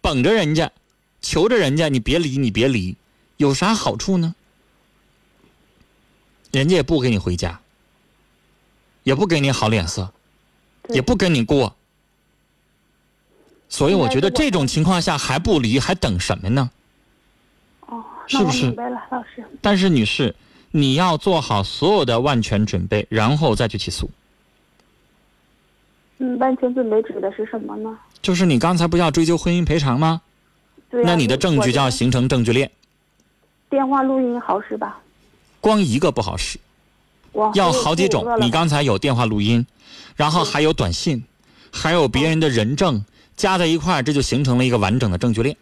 [0.00, 0.72] 绷着人家，
[1.20, 2.96] 求着人家，你别离，你别离，
[3.36, 4.34] 有啥好处呢？
[6.50, 7.60] 人家也不给你回家，
[9.04, 10.12] 也不给你好脸色，
[10.88, 11.76] 也不跟你过，
[13.72, 16.70] 所以我觉得这种情况下还不离，还等什么呢？
[17.86, 18.66] 哦，是不是？
[18.66, 19.42] 明白了，老师。
[19.62, 20.34] 但是女士，
[20.72, 24.10] 你要做好所有的万全准备，然后再去起诉。
[26.18, 27.98] 嗯，万全准备指的是什么呢？
[28.20, 30.20] 就是你刚才不要追究婚姻赔偿吗？
[30.90, 32.70] 对、那你的证据就要形成证据链。
[33.70, 35.00] 电话录音好使吧？
[35.62, 36.58] 光一个不好使，
[37.54, 38.36] 要好几种。
[38.38, 39.66] 你刚才有电话录音，
[40.14, 41.24] 然后还有短信，
[41.72, 43.02] 还有别人的人证，
[43.36, 45.56] 加在一块儿，这就形成了一个完整的证据链。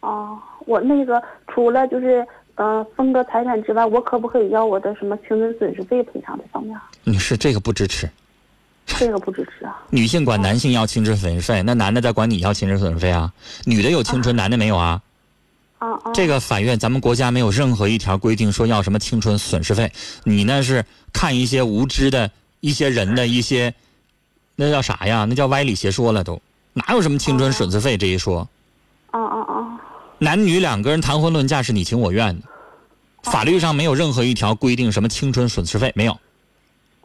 [0.00, 6.78] 哦，我那个除了就是呃分割财产之外，我可不可以要我的什么青春损失费赔偿这方面？
[7.04, 8.08] 女士，这个不支持。
[8.86, 9.82] 这个不支持啊。
[9.90, 13.32] 女性管男性要青春损失费，那男的在管你要青春损失费啊？
[13.64, 15.02] 女的有青春，男的没有啊？
[16.12, 19.92] 这个法院，咱们国家没有任何一条规定说要什么青春损失费。
[20.24, 22.28] 你那是看一些无知的
[22.60, 23.72] 一些人的一些，
[24.56, 25.24] 那叫啥呀？
[25.28, 26.40] 那叫歪理邪说了都，
[26.74, 28.48] 哪有什么青春损失费这一说？
[29.10, 29.20] 啊！
[30.18, 32.46] 男女两个人谈婚论嫁是你情我愿的，
[33.22, 36.12] 法律上没有任何一条规定什么青春损失费没有。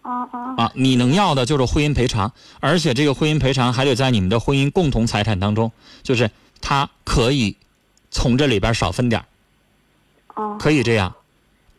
[0.02, 0.56] 啊啊！
[0.58, 5.71] 啊，你能要的就是婚姻赔偿，而且这个婚姻赔偿还得在你们的婚姻共同财产当中，
[6.04, 6.30] 就是
[6.62, 7.58] 他可以。
[8.15, 9.26] 从这里边少分点
[10.36, 11.15] 哦，可以这样，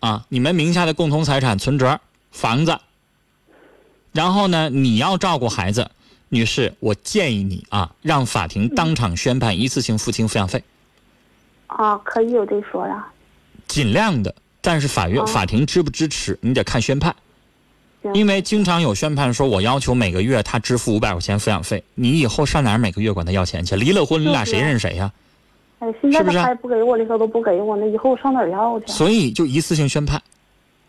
[0.00, 2.00] 啊，你们名下的共同财产、存折、
[2.32, 2.76] 房子，
[4.10, 5.92] 然后呢，你要照顾孩子，
[6.34, 10.62] 女士，我建议你啊，让法庭当场宣判一次性付清抚养费。
[11.68, 13.06] 啊，可以有这说呀。
[13.68, 17.14] 尽量的，但是法院、法庭支不支持，你得看宣判。
[18.12, 23.76] 因为经常有宣判说，我要求每个月他支付五百块钱抚养费，你以后上哪儿每个月管他要钱去？
[23.76, 25.10] 离了婚，你俩谁认谁呀？
[26.02, 28.88] 现在他还不给我，里头都不给我，那以后上哪儿要去？
[28.88, 30.22] 所以就一次性宣判，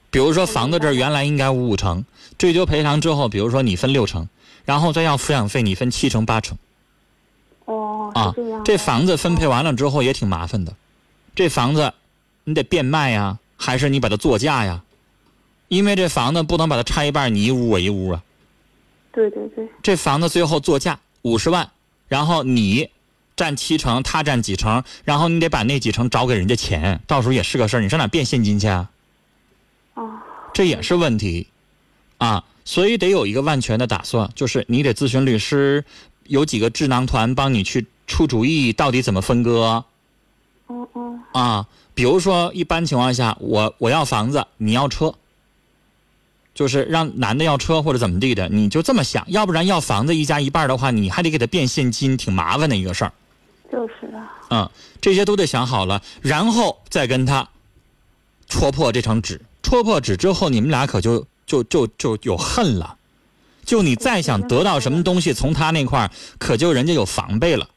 [0.09, 2.03] 比如说房子这儿原来应该五五成，
[2.37, 4.27] 追究赔偿之后，比如说你分六成，
[4.65, 6.57] 然后再要抚养费，你分七成八成。
[7.65, 8.33] 哦，啊，
[8.65, 10.75] 这房子分配完了之后也挺麻烦的，
[11.33, 11.93] 这房子
[12.43, 14.83] 你得变卖呀，还是你把它作价呀？
[15.67, 18.21] 因为这房子不能把它拆一半，你一屋我一屋啊。
[19.11, 19.67] 对对对。
[19.81, 21.69] 这房子最后作价五十万，
[22.07, 22.89] 然后你。
[23.37, 27.81] 占七成，他占几成，然后你得把那几成找给人家钱，到时候也是个事儿。
[27.81, 28.89] 你上哪变现金去啊？
[29.93, 30.23] 啊，
[30.53, 31.45] 这也是问题，
[32.17, 35.85] 啊，所以得有一个万全的打算，就是你得咨询律师，
[36.23, 39.85] 有几个智囊团帮你去出主意，到底怎么分割。
[40.67, 41.21] 嗯嗯。
[41.31, 45.15] 啊，比如说一般情况下，我我要房子，你要车。
[46.55, 53.11] 就是让男的要车或者怎么地的，你就这么想，要不然要房子一家一半的话，你还得给他变现金，挺麻烦的一个事儿。
[53.69, 54.31] 就是啊。
[54.49, 57.49] 嗯，这些都得想好了，然后再跟他
[58.47, 59.41] 戳破这张纸。
[59.61, 62.97] 戳破纸之后，你们俩可就就就就有恨了。
[63.63, 67.69] 就你再想得到什么东西从他那块儿，可就人家有防备了。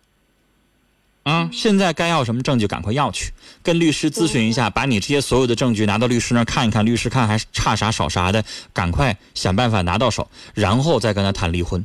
[1.23, 11.85] 啊，现在该要什么证据，赶快要去，跟律师咨询一下，把你这些所有的证据拿到律师那儿看一看，律师看还差啥少啥的，赶快想办法拿到手，然后再跟他谈离婚。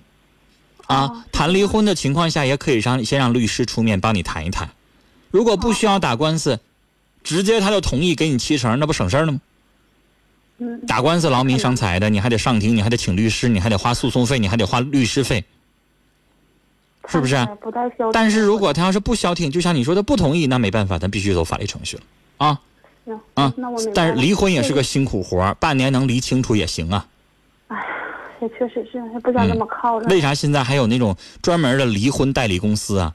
[0.88, 4.70] 啊，谈离婚的情况下，也可以让先让律师出面帮你谈一谈。
[5.32, 6.60] 如果不需要打官司，
[7.24, 9.40] 直接他就同意给你七成，那不省事儿了吗？
[10.88, 15.44] 打官司劳民伤财的，你还得上庭，你还得请律师，你还得花诉讼费，你还得花律师费。
[17.08, 17.36] 是不是？
[18.14, 22.04] 但是如果他要是不消停，就像你说的不同意，那没办法，咱必须走法律程序了
[22.38, 22.60] 啊。
[23.06, 27.06] 行啊，那我但是离婚也是个辛苦活半年能离清楚也行啊。
[27.68, 27.78] 哎，
[28.42, 30.08] 也确实是，也不想那么靠着。
[30.08, 33.14] 为啥现在还有那种专门的离婚代理公司啊？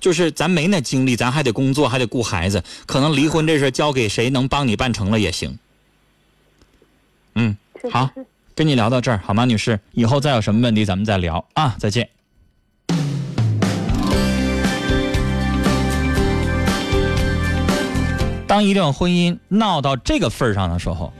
[0.00, 5.56] 就是咱没那精力，咱还得工作，还得顾孩子，可能离婚这事交给谁能帮你办成了也行。
[7.90, 8.10] 好，
[8.54, 9.78] 跟你聊到这儿好吗，女士？
[9.92, 12.08] 以后再有什么问题咱们再聊啊，再见。
[18.46, 21.12] 当一段婚姻闹到这个份上的时候，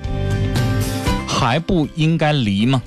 [1.27, 2.83] 还不应该离吗？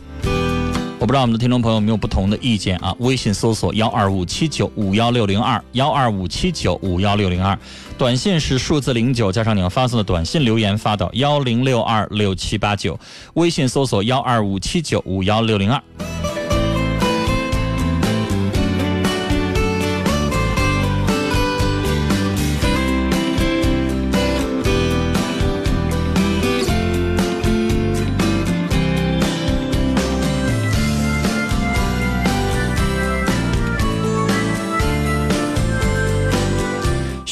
[1.05, 2.91] 我不知道我们的听众朋友有没有不同的意见啊？
[2.97, 7.55] 微信搜索幺二五七九五幺六零二幺二五七九五幺六零二，
[7.95, 12.99] 短信是数字零九加上你要发送的短信留言发到幺零六二六七八九，
[13.35, 16.14] 微信搜索幺二五七九五幺六零二。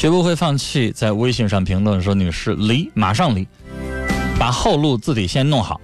[0.04, 3.48] 绝不会放弃，在微信上评论说：“女士，离，马上离，
[4.38, 5.80] 把后路自己先弄好，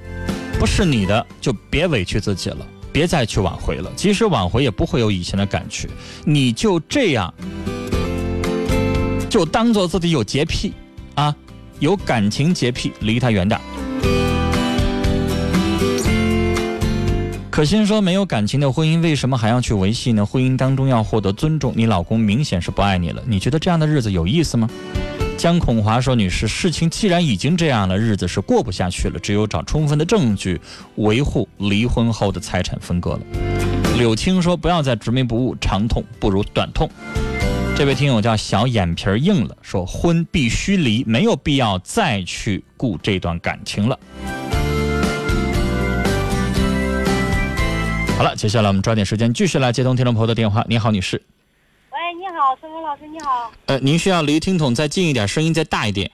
[0.60, 2.58] 不是你的就别委屈自己了，
[2.92, 3.90] 别再去挽回了。
[3.96, 5.88] 即使挽回，也不会有以前的感觉。
[6.26, 7.34] 你就这样，
[9.30, 10.74] 就当做自己有洁癖
[11.16, 11.34] 啊，
[11.80, 13.58] 有感情洁癖，离他远点。”
[17.60, 20.26] 可心说：“没有感情的婚姻，为什么还要去维系呢？
[20.26, 23.22] 婚姻当中要获得尊重，你老公明显是不爱你了。
[23.28, 24.70] 你觉得这样的日子有意思吗？”
[25.38, 30.62] 江孔华说：“女士，事情既然已经这样了，日子是过不下去了，只有找充分的证据
[30.96, 33.20] 维护离婚后的财产分割了。”
[34.00, 36.90] 柳青说：“不要再执迷不悟，长痛不如短痛。”
[37.76, 44.00] 这位听友叫小眼皮硬了，说：“婚必须离，没有必要再去顾这段感情了。”
[48.20, 50.62] 好了，接下来我们抓紧时间继续来接通听众朋友的电话。
[50.68, 51.24] 你好，女士。
[51.90, 53.50] 喂，你好，陈峰老师，你好。
[53.68, 56.12] 呃，您需要离听筒再近一点，声音再大一点。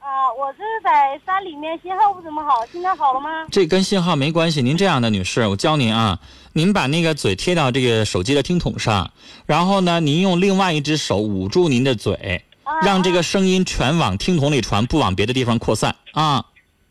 [0.00, 3.46] 啊，我这是在山里面，信号不怎么好，现在好了吗？
[3.52, 4.60] 这跟信号没关系。
[4.60, 6.18] 您这样的女士，我教您啊，
[6.52, 9.12] 您把那个嘴贴到这个手机的听筒上，
[9.46, 12.44] 然后呢，您用另外一只手捂住您的嘴，
[12.82, 16.44] 让这个声音全往听筒里传，不往别的地方扩散啊。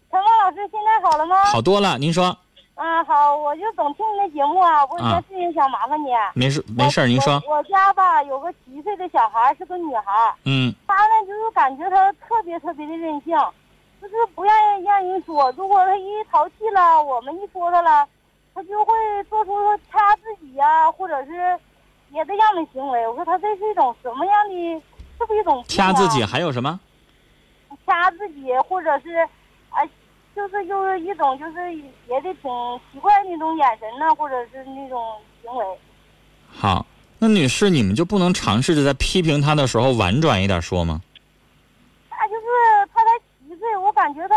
[0.10, 1.43] 陈峰老师，现在好了吗？
[1.43, 2.38] 好多了，您说。
[2.80, 4.86] 啊，好，我就总听你的节目啊。
[4.86, 6.12] 我有件事情想麻烦你。
[6.34, 7.34] 没事，没事，您说。
[7.46, 10.34] 我家吧有个七岁的小孩，是个女孩。
[10.46, 10.74] 嗯。
[10.88, 13.38] 她呢，就是感觉她特别特别的任性，
[14.02, 15.52] 就是不愿意让人说。
[15.58, 18.08] 如果她一淘气了，我们一说她了，
[18.56, 18.94] 她就会
[19.30, 19.52] 做出
[19.92, 21.60] 掐自己呀，或者是
[22.10, 23.06] 别的样的行为。
[23.10, 24.82] 我说她这是一种什么样的？
[25.18, 25.62] 是不是一种？
[25.68, 26.80] 掐自己还有什么？
[27.86, 29.18] 掐自己，或者是
[29.70, 29.84] 啊。
[30.36, 32.50] 就是就是一种就是也得挺
[32.92, 35.02] 奇怪那种眼神呢，或者是那种
[35.42, 35.65] 行为。
[36.48, 36.86] 好，
[37.18, 41.02] 那女士，你们就不能尝试着在批评他的时候婉转一点说吗？
[42.10, 43.12] 他就是他才
[43.48, 44.36] 七岁，我感觉他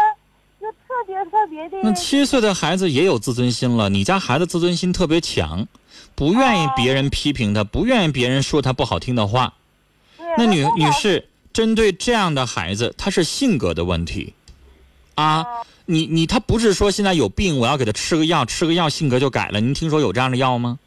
[0.61, 1.79] 就特别特别的。
[1.83, 5.67] 那七岁的孩子也有自尊心了，你家孩子自尊心特别强，
[6.15, 9.55] 不愿意别人批评他，不愿意别人说他不好听的话。
[10.37, 14.35] 那女女士，针对这样的孩子，他是性格的问题，
[15.15, 15.47] 啊。
[15.85, 19.61] 你你他不是说现在有病，我要给他吃个药，吃个药性格就改了？
[19.61, 20.79] 您听说有这样的药吗？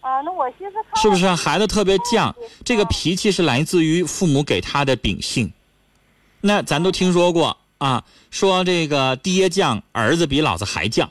[0.00, 2.34] 啊，那我寻思是不是孩子特别犟？
[2.64, 5.52] 这个脾气是来自于父母给他的秉性。
[6.40, 11.08] 那咱都听说过啊，说这个爹犟，儿子比老子还犟，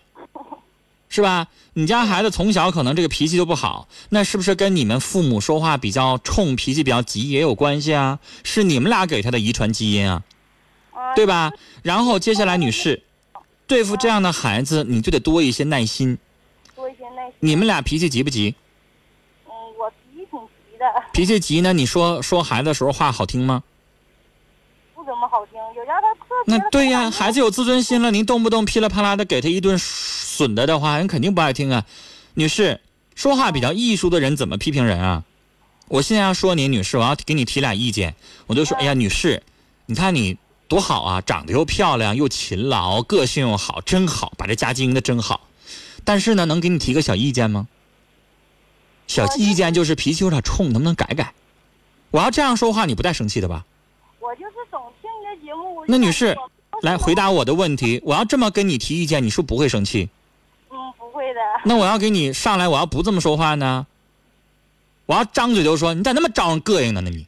[1.10, 1.48] 是吧？
[1.74, 8.20] 你家孩子从小可能这个脾气就不好，那是不是跟你们父母说话比较冲，脾气比较急也有关系啊？
[8.44, 10.22] 是你们俩给他的遗传基因啊，
[11.16, 11.52] 对吧？
[11.82, 13.04] 然后接下来，女士。
[13.66, 16.18] 对付这样的孩子，你就得多一些耐心。
[16.76, 17.34] 多一些耐心。
[17.40, 18.54] 你们俩脾气急不急？
[19.46, 20.86] 嗯，我脾气挺急的。
[21.14, 21.72] 脾气急呢？
[21.72, 23.64] 你说说孩子的时候话好听吗？
[24.94, 26.58] 不怎么好听，有家他特别。
[26.58, 31.86] 那对呀，孩子有自尊心了，您动不动噼里啪啦的给他一顿损的的话，人肯定不爱听啊。
[32.34, 32.82] 女士，
[33.16, 35.24] 说话比较艺术的人怎么批评人啊？
[35.88, 38.14] 我现在要说您，女士，我要给你提俩意见，
[38.48, 39.42] 我就说，哎呀，女士，
[39.86, 40.38] 你看你。
[40.74, 41.22] 多好啊！
[41.22, 45.42] 长得又漂亮，又勤劳，个性又好，真好，把这家经营的真好。
[46.04, 47.68] 但是呢，能给你提个小意见吗？
[49.06, 51.32] 小意见就是脾气有点冲，能不能改改？
[52.10, 53.64] 我要这样说话，你不带生气的吧？
[54.20, 55.86] 我就是总听你的节目。
[55.88, 56.36] 那女士，
[56.82, 58.02] 来回答我的问题。
[58.04, 60.10] 我要这么跟你提意见，你是不是不会生气？
[60.72, 61.40] 嗯，不会的。
[61.66, 63.86] 那我要给你上来，我要不这么说话呢？
[65.06, 67.02] 我要张嘴就说，你咋那么招人膈应呢？
[67.02, 67.28] 那你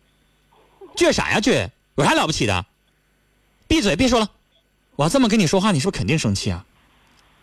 [0.96, 1.70] 倔啥呀倔？
[1.94, 2.66] 有啥了不起的？
[3.67, 4.30] 闭嘴，别说了！
[4.95, 6.63] 我要这么跟你说话，你是不是肯定生气啊？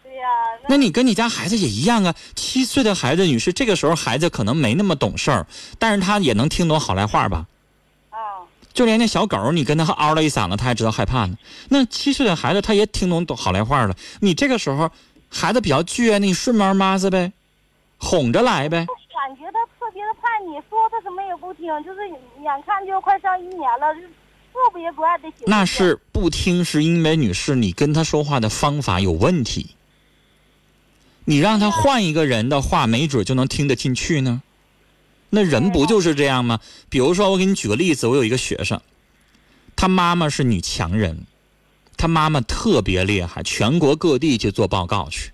[0.02, 0.26] 对呀。
[0.68, 2.14] 那你跟你家孩子也一样啊。
[2.34, 5.46] 七岁的孩子，女士，这个时候孩子可能没那么懂事儿，
[5.78, 7.46] 但是他也能听懂好赖话吧？
[8.10, 8.46] 啊。
[8.72, 11.36] 就连那小狗，你跟他嗷了一嗓子，他还知道害怕呢。
[11.68, 13.94] 那七岁的孩子，他也听懂懂好赖话了。
[14.20, 14.90] 你这个时候
[15.28, 17.32] 孩子比较倔，你顺毛妈子呗，
[17.98, 18.86] 哄着来呗。
[19.12, 23.94] 感觉他特别的叛逆，说他什么也不听，就是眼看就快上一年了。
[24.52, 29.74] 特别不爱的那是不听，是因为女士你跟他说话的方法有问题。
[31.24, 34.42] 你让他换一个人的话，没准就能听得进去呢。
[35.30, 36.60] 那人不就是这样吗？
[36.90, 38.80] 比如说，我给你举个例子，我有一个学生，
[39.74, 41.26] 他妈妈是女强人，
[41.96, 45.32] 他妈妈特别厉害，全国各地去做报告去。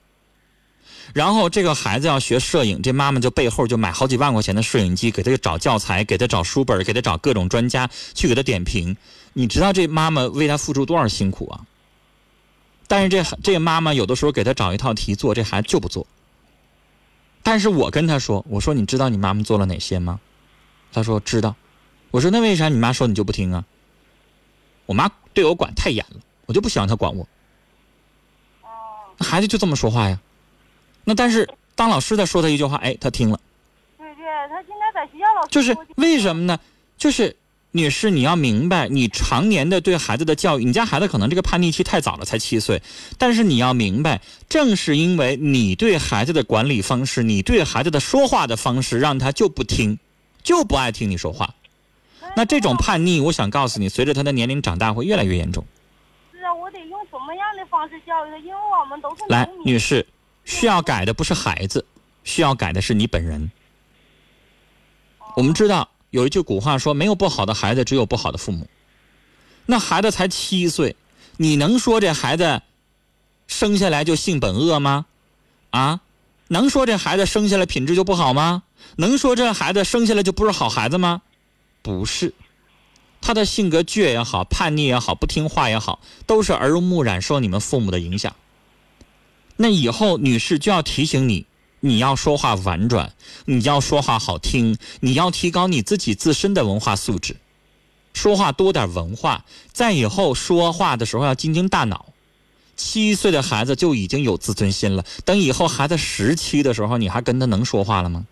[1.14, 8.96] 然后这个孩子要学摄影，这妈妈就背后就买好几万块钱的摄影机，给他找教材，给他找书本，给他找各种专家去给他点评。
[9.32, 11.60] 你知道这妈妈为他付出多少辛苦啊？
[12.86, 16.06] 但是这这妈妈有的时候给他找一套题做，这孩子就不做。
[17.42, 20.20] 但是我跟他说，我说你知道你妈妈做了哪些吗？
[20.92, 21.54] 他说知道。
[22.10, 23.64] 我说那为啥你妈说你就不听啊？
[24.86, 27.28] 我妈对我管太严了，我就不喜欢她管我。
[29.18, 30.18] 那孩子就这么说话呀。
[31.08, 33.40] 那但是当老师在说他一句话，哎，他听了。
[33.96, 36.60] 对对，他现在在学校老师就是为什么呢？
[36.98, 37.34] 就是
[37.70, 42.82] 女士，你要明白，你常年的对孩子的教育，你家孩子可能这个叛逆期太早了，才七岁，
[43.16, 49.98] 但是你要明白，正是因为你对孩子的管理方式，你对孩子的说话的方式，让他就不听，
[50.42, 51.54] 就不爱听你说话。
[52.36, 55.64] 那这种叛逆，我想告诉你，随着他的年龄长大，会越来越严重。
[56.32, 58.36] 是啊，我得用什么样的方式教育他？
[58.36, 60.06] 因为我们都是来女士，
[60.48, 61.84] 需要改的不是孩子，
[62.24, 63.52] 需要改的是你本人。
[65.36, 68.66] 我们知道有一句古话说：“没有不好的孩子，只有不好的父母。”
[69.66, 70.96] 那孩子才七岁，
[71.36, 72.62] 你能说这孩子
[73.46, 75.04] 生下来就性本恶吗？
[75.68, 76.00] 啊，
[76.48, 78.62] 能说这孩子生下来品质就不好吗？
[78.96, 81.20] 能说这孩子生下来就不是好孩子吗？
[81.82, 82.32] 不是，
[83.20, 88.34] 他的性格倔也好，叛逆也好，不听话也好，都是耳濡目染受你们父母的影响。
[89.60, 91.44] 那以后女士就要提醒你，
[91.80, 93.12] 你要说话婉转，
[93.44, 97.36] 你要说话好听，你要提高你自己自身的文化素质，
[98.14, 102.06] 说话多点文化，在以后说话的时候要精精大脑。
[102.76, 108.24] 七岁的孩子就已经有自尊心了，等以后孩子十七的时候，你还跟他能说话了吗？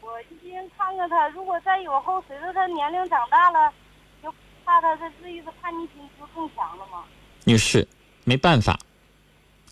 [0.00, 3.72] 我一心看看他，如果再以后随着他年龄长大了，
[4.22, 4.32] 就
[4.64, 7.02] 怕他这这一个叛逆心就更强了吗。
[7.42, 7.88] 女士，
[8.22, 8.78] 没办法，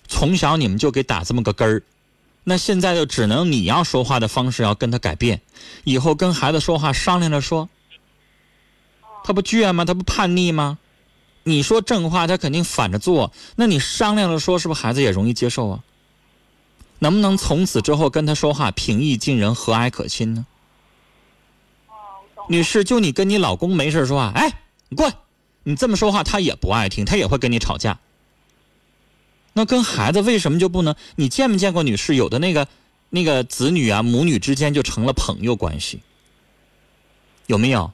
[0.09, 1.83] 从小你们就给打这么个根儿，
[2.45, 5.41] 那现在就只能你要说话的方式要跟他改变，
[5.85, 7.69] 以后跟孩子说话商量着说。
[9.25, 9.85] 他不倔吗？
[9.85, 10.79] 他不叛逆吗？
[11.43, 13.33] 你说正话，他肯定反着做。
[13.57, 15.81] 那你商量着说，是不是孩子也容易接受啊？
[17.01, 20.47] 能不能从此之后跟他说话平易近人、和蔼可亲呢？
[22.49, 24.53] 女士，就你跟你老公没事说话，哎，
[24.89, 25.15] 你过来，
[25.65, 27.99] 你这么说话，他也不爱听，他也会跟你吵架。
[29.59, 30.95] 那跟孩子为什么就不能？
[31.15, 32.69] 你见没见过女士有的那个
[33.09, 36.01] 那个子女啊，母女之间就成了朋友关系？
[37.47, 37.91] 有没有？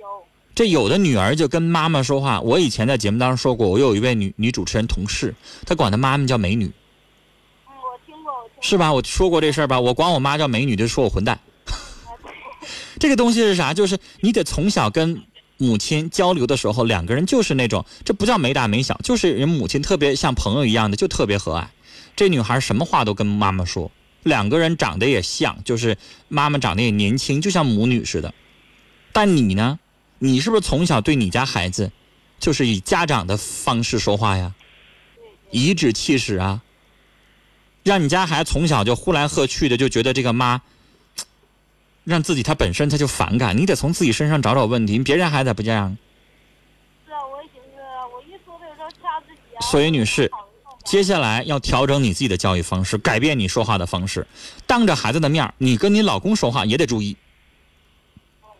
[0.00, 0.06] 有
[0.52, 5.32] 这有的女儿就跟妈妈说话，我以前在节目当中说过，我有一位女女主持人同事，
[5.64, 8.62] 她管她妈妈叫美女，嗯，我听过，我听过。
[8.62, 8.92] 是吧？
[8.92, 9.78] 我说过这事儿吧？
[9.78, 11.38] 我管我妈叫美女，就说我混蛋。
[12.98, 13.72] 这个东西是啥？
[13.72, 15.22] 就是你得从小跟
[15.58, 21.66] 母亲交流的时候，两个人就是那种，这不叫没大没小，就是人母亲特别像朋友一样的，就特别和蔼。
[22.14, 23.90] 这女孩什么话都跟妈妈说，
[24.22, 25.96] 两个人长得也像，就是
[26.28, 28.34] 妈妈长得也年轻，就像母女似的。
[29.12, 29.78] 但你呢？
[30.18, 31.92] 你是不是从小对你家孩子，
[32.40, 34.54] 就是以家长的方式说话呀？
[35.50, 36.62] 颐指气使啊，
[37.82, 40.62] 让你家孩子从小就呼来喝去的，就觉得这个妈，
[42.06, 43.54] 让自己他本身他就反感。
[43.56, 45.98] 你得从自己身上找找问题，别人孩子不这样。
[47.04, 47.82] 是啊，我也寻思，
[48.14, 49.60] 我一说时候掐自己啊。
[49.60, 50.30] 所以女士
[50.84, 54.26] 接下来要调整你自己的教育方式，改变你说话的方式。
[54.66, 57.16] 当着孩子的面你跟你老公说话也得注意。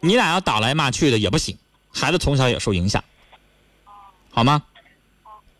[0.00, 1.56] 你俩要打来骂去的也不行，
[1.90, 3.02] 孩子从小也受影响，
[4.30, 4.62] 好吗？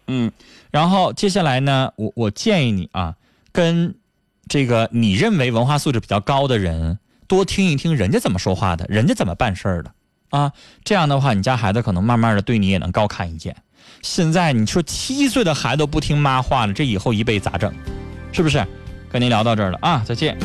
[0.08, 0.30] 嗯，
[0.70, 3.16] 然后接下来呢，我我建议你啊，
[3.50, 3.96] 跟
[4.48, 6.98] 这个你认为文化素质比较高的人
[7.28, 9.90] 多听一听人家怎么说话的，人家怎么办事儿的
[10.30, 10.52] 啊。
[10.84, 13.56] 这样的话，你家孩子可能慢慢的对你也能高看一见。
[14.02, 17.72] 现在你说七岁的孩子都不听妈话了，这以后一辈子咋整？
[18.32, 18.64] 是不是？
[19.10, 20.36] 跟您聊到这儿了啊，再见。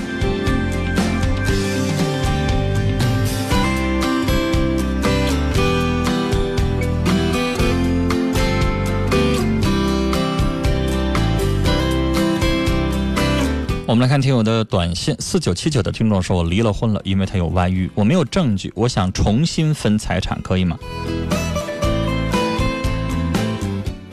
[13.92, 20.80] 我们来看听友的短信，四九七九的听众说：“我离了婚了，因为他有外遇，我没有证据，我想重新分财产，可以吗？”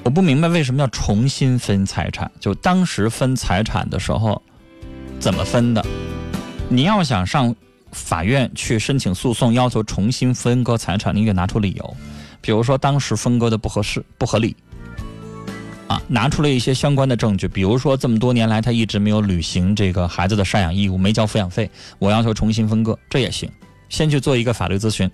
[0.03, 4.43] 我不明白为什么要重新分财产，就当时分财产的时候
[5.21, 5.87] 怎么分的？
[6.69, 7.55] 你要想上
[7.93, 11.97] 法院去申请诉讼，要求重新分割财产，你得拿出理由，
[12.41, 14.57] 比如说当时分割的不合适、不合理。
[15.89, 23.51] 啊，拿出了一些相关的证据，比如说这么多年来他一直没有履行这个孩子的赡养义务，没交抚养费，我要求重新分割，这也行。
[23.89, 25.11] 先去做一个法律咨询。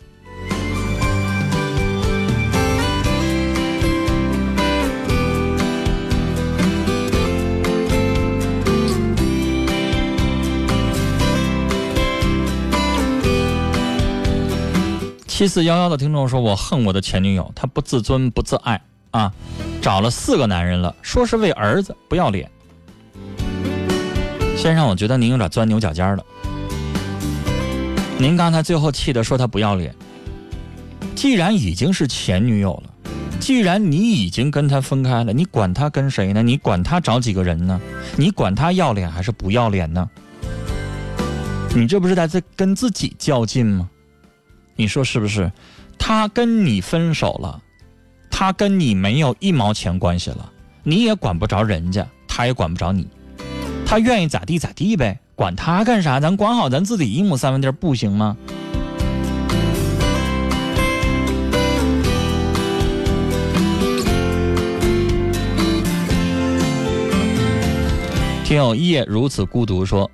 [15.28, 18.80] 七四幺幺的听众说：“我恨我的前女友，她不自尊不自爱
[19.14, 19.32] 啊，
[19.80, 22.50] 找了四个男人了，说是为儿子，不要脸。”
[24.58, 26.26] 先生，我觉得您有点钻牛角尖了。
[28.18, 29.94] 您刚才最后气的说他不要脸，
[31.14, 32.90] 既然已经是前女友了，
[33.38, 36.42] 既然你已经跟他分开了，你管他跟谁呢？
[36.42, 37.80] 你管他找几个人呢？
[38.16, 40.10] 你管他要脸还是不要脸呢？
[41.72, 43.88] 你这不是在这跟自己较劲吗？
[44.74, 45.52] 你说是不是？
[45.96, 47.62] 他跟你分手了，
[48.36, 50.50] 他跟你没有一毛钱关系了，
[50.82, 53.06] 你也管不着人家，他也管不着你，
[53.86, 56.18] 他愿意咋地咋地呗，管他干啥？
[56.18, 58.36] 咱管好咱自己一亩三分地不行吗？
[68.44, 70.10] 听友夜如此孤独说。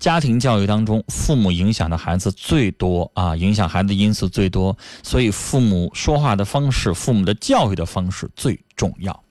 [0.00, 9.22] 家庭教育当中，父母影响的孩子最多啊，影响孩子因素最多，所以父母说话的方式，父母的教育的方式最重要。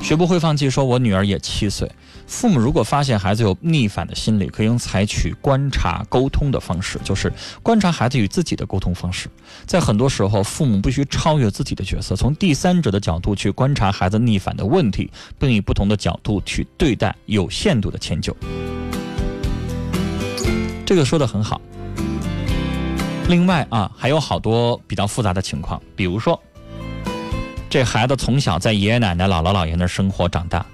[0.00, 1.90] 学不会放弃，说我女儿也七岁，
[2.30, 9.28] 父母如果发现孩子有逆反的心理，可以用采取观察沟通的方式，就是观察孩子与自己的沟通方式。
[9.66, 15.10] 在很多时候，父母必须超越自己的角色，从第三者的角度去观察孩子逆反的问题，
[15.40, 18.34] 并以不同的角度去对待有限度的迁就。
[20.86, 21.60] 这个说的很好。
[23.28, 26.40] 另外啊，还有好多比较复杂的情况，比如说，
[27.68, 30.64] 这孩子从小在爷爷奶奶、姥姥姥爷那生活长大，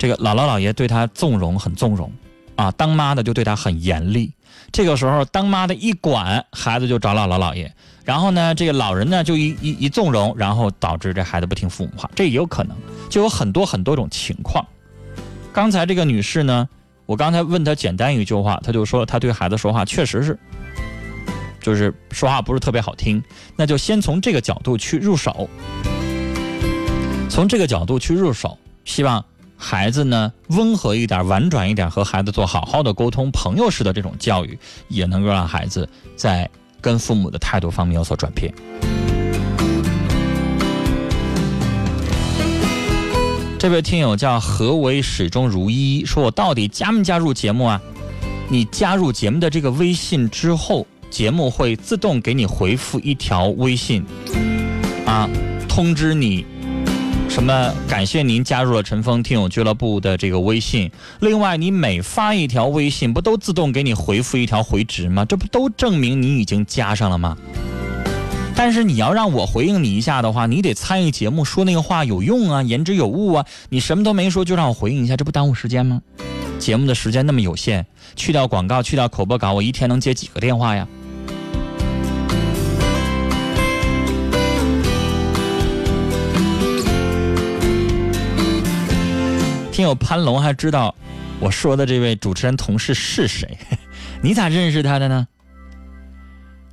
[0.00, 2.10] 这个姥姥姥爷对他纵容很纵容，
[2.56, 4.32] 啊，当妈的就对他很严厉。
[4.72, 7.70] 这个时候，当妈的一管，孩子就找姥姥姥爷，
[8.02, 12.74] 然后呢，这个老人呢就一一一纵容，然后导致这孩子不听父母话，这也有可能，
[13.10, 14.66] 就有很多很多种情况。
[15.52, 16.66] 刚才这个女士呢。
[17.06, 20.38] 我刚才问她简单一句话，她就说她对孩子说话确实是，
[21.60, 23.20] 就是说话不是特别好听。
[23.56, 25.50] 那就先从这个角度去入手，
[27.28, 29.24] 从这个角度去入手，希望
[29.62, 34.58] 孩子呢温和一点、婉转一点，和孩子做好好的沟通，朋友式的这种教育，
[34.88, 35.86] 也能够让孩子
[36.16, 36.48] 在
[36.80, 38.52] 跟父母的态度方面有所转变。
[43.58, 47.78] 这位听友叫何为始终如一，说我到底加没加入节目啊？
[48.48, 54.02] 你加入节目的这个微信之后，节目会自动给你回复一条微信，
[55.04, 55.28] 啊，
[55.68, 56.46] 通知你
[57.30, 57.72] 什么？
[57.88, 60.90] 感谢您加入了陈峰听友俱乐部的这个微信。
[61.20, 65.24] 另外，你每发一条微信，不都自动给你回复一条回执吗？
[65.24, 67.36] 这不都证明你已经加上了吗？
[68.56, 73.46] 但是你要让我回应你一下的话，你得参与节目，说那个话有用啊，言之有物啊。
[73.68, 76.02] 你什么都没说就让我回应一下，这不耽误时间吗？
[76.58, 80.86] 节目的时间那么有限，去掉广告，去掉口播稿，我一天能接几个电话呀？
[89.72, 90.94] 听友潘龙还知道
[91.40, 93.56] 我说的这位主持人同事是谁？
[94.20, 95.26] 你咋认识他的呢？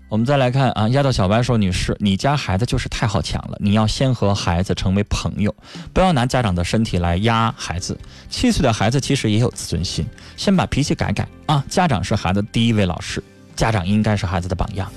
[0.10, 5.54] 我们再来看啊，丫头小白说：“女士，你家孩子就是太好强了，你要先和孩子成为朋友，
[5.94, 7.98] 不要拿家长的身体来压孩子。
[8.30, 11.64] 七岁的孩子其实也有自尊心，先把脾气改改啊！
[11.70, 13.24] 家长是孩子第一位老师，
[13.56, 14.92] 家长应该是孩子的榜样。”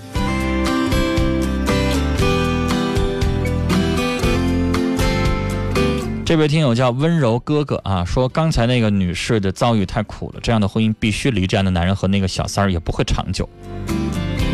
[6.30, 13.48] 这位听友叫温柔哥哥啊，说刚才那个女士的遭遇太苦了，这样的婚姻必须离，这样的男人和那个小三儿也不会长久。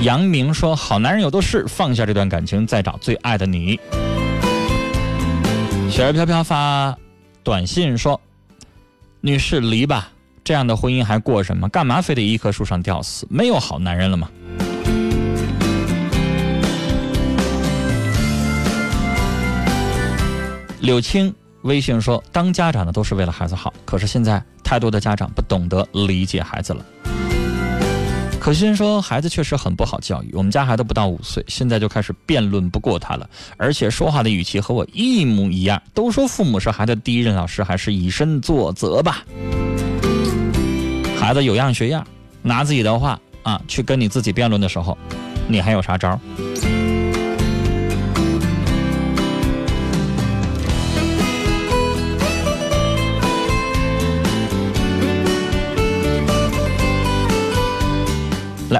[0.00, 3.78] 杨明说：“好男人有的是，放下这段感情，再找最爱的你。”
[5.92, 6.96] 雪儿飘飘发
[7.44, 8.18] 短信说
[9.20, 10.08] ：“女士离吧，
[10.42, 11.68] 这样的婚姻还过什么？
[11.68, 13.26] 干嘛非得一棵树上吊死？
[13.28, 14.30] 没有好男人了吗？”
[20.80, 21.34] 柳青
[21.66, 26.84] 微信说：“当家长的都是为了孩子好，可是现在太多的家长不懂得理解孩子了。”
[28.40, 35.82] 可心说：“孩子确实很不好教育，我们家孩子不到五岁，现在就开始辩论不过他了，而且说话的语气和我一模一样。
[35.92, 39.24] 都说父母是孩子第一任老师，还是以身作则吧。
[41.18, 42.06] 孩子有样学样，
[42.42, 44.96] 拿自己的话啊去跟你自己辩论的时候，
[45.48, 46.20] 你还有啥招？”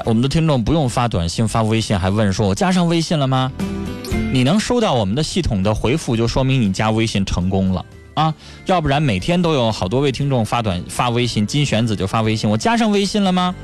[0.05, 3.51] 我们的听众不用发短信、发微信，还问说：“我加上微信了吗？”
[4.31, 8.33] 你能收到我们的系统的回复，就说明你加微信成功了啊！
[8.65, 13.55] 要不然每天都有好多位听众发短发微信，金玄子就发微信：“我加上微信了吗？”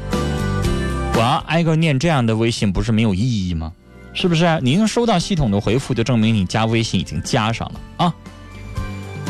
[1.16, 3.72] 我要挨个念这样的微信，不是没有意义吗？
[4.14, 4.60] 是不是？
[4.62, 8.14] 你能收到系统的回复，就证明你加微信已经加上了啊！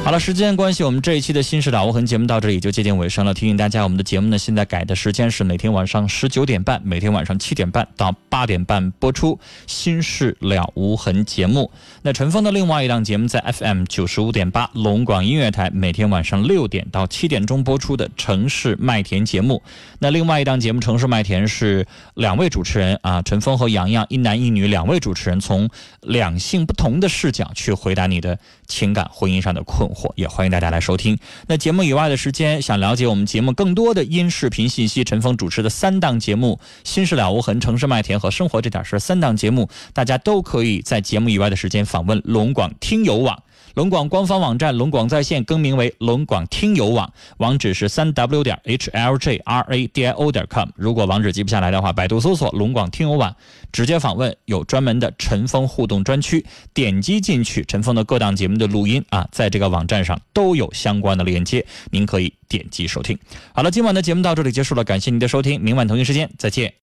[0.03, 3.33] 好了，时间关系，我们这一期的《新事了无痕》节目到这里就接近尾声了。
[3.33, 9.35] 提醒大家，我们的节目呢，现在改的时间是每天晚上十九点半，每天晚上七点半到八点半播出
[9.65, 11.71] 《新事了无痕》节目。
[12.01, 19.63] 那陈峰的另外一档节目在 FM 九十五点八龙广音乐台，每天晚上六点到七点钟播出的《城市麦田》节目。
[19.99, 25.69] 那另外一档节目《城市麦田》是两位主持人啊，陈峰和杨洋，一男一女两位主持人，从
[26.01, 28.37] 两性不同的视角去回答你的
[28.67, 31.17] 情感、婚姻上的困惑，也欢迎大家来收听。
[31.47, 36.59] 那节目以外的时间，想了解我们节目更多的音视频信息，陈峰主持的三档节目
[36.89, 43.43] 《心事了无痕》《城市麦田》和《生活这点事》三档节目，大家都可以在节目以外的时间访问龙广听友网。
[43.73, 50.69] 龙广官方网站龙广在线更名为龙广听友网，网址是三 w 点 h l j r a d i o 点 com。
[50.75, 53.35] 如果网址记不下来的话，百度搜索龙广听友网，
[53.71, 63.17] 直接访问，有专门的陈峰互动专区，点击进去，陈峰的各档节目的录音啊，在这个网站上都有相关的链接，您可以点击收听。
[63.53, 66.71] 好了，今晚的节目到这里结束了，感谢您的收听，明晚同一时间再见。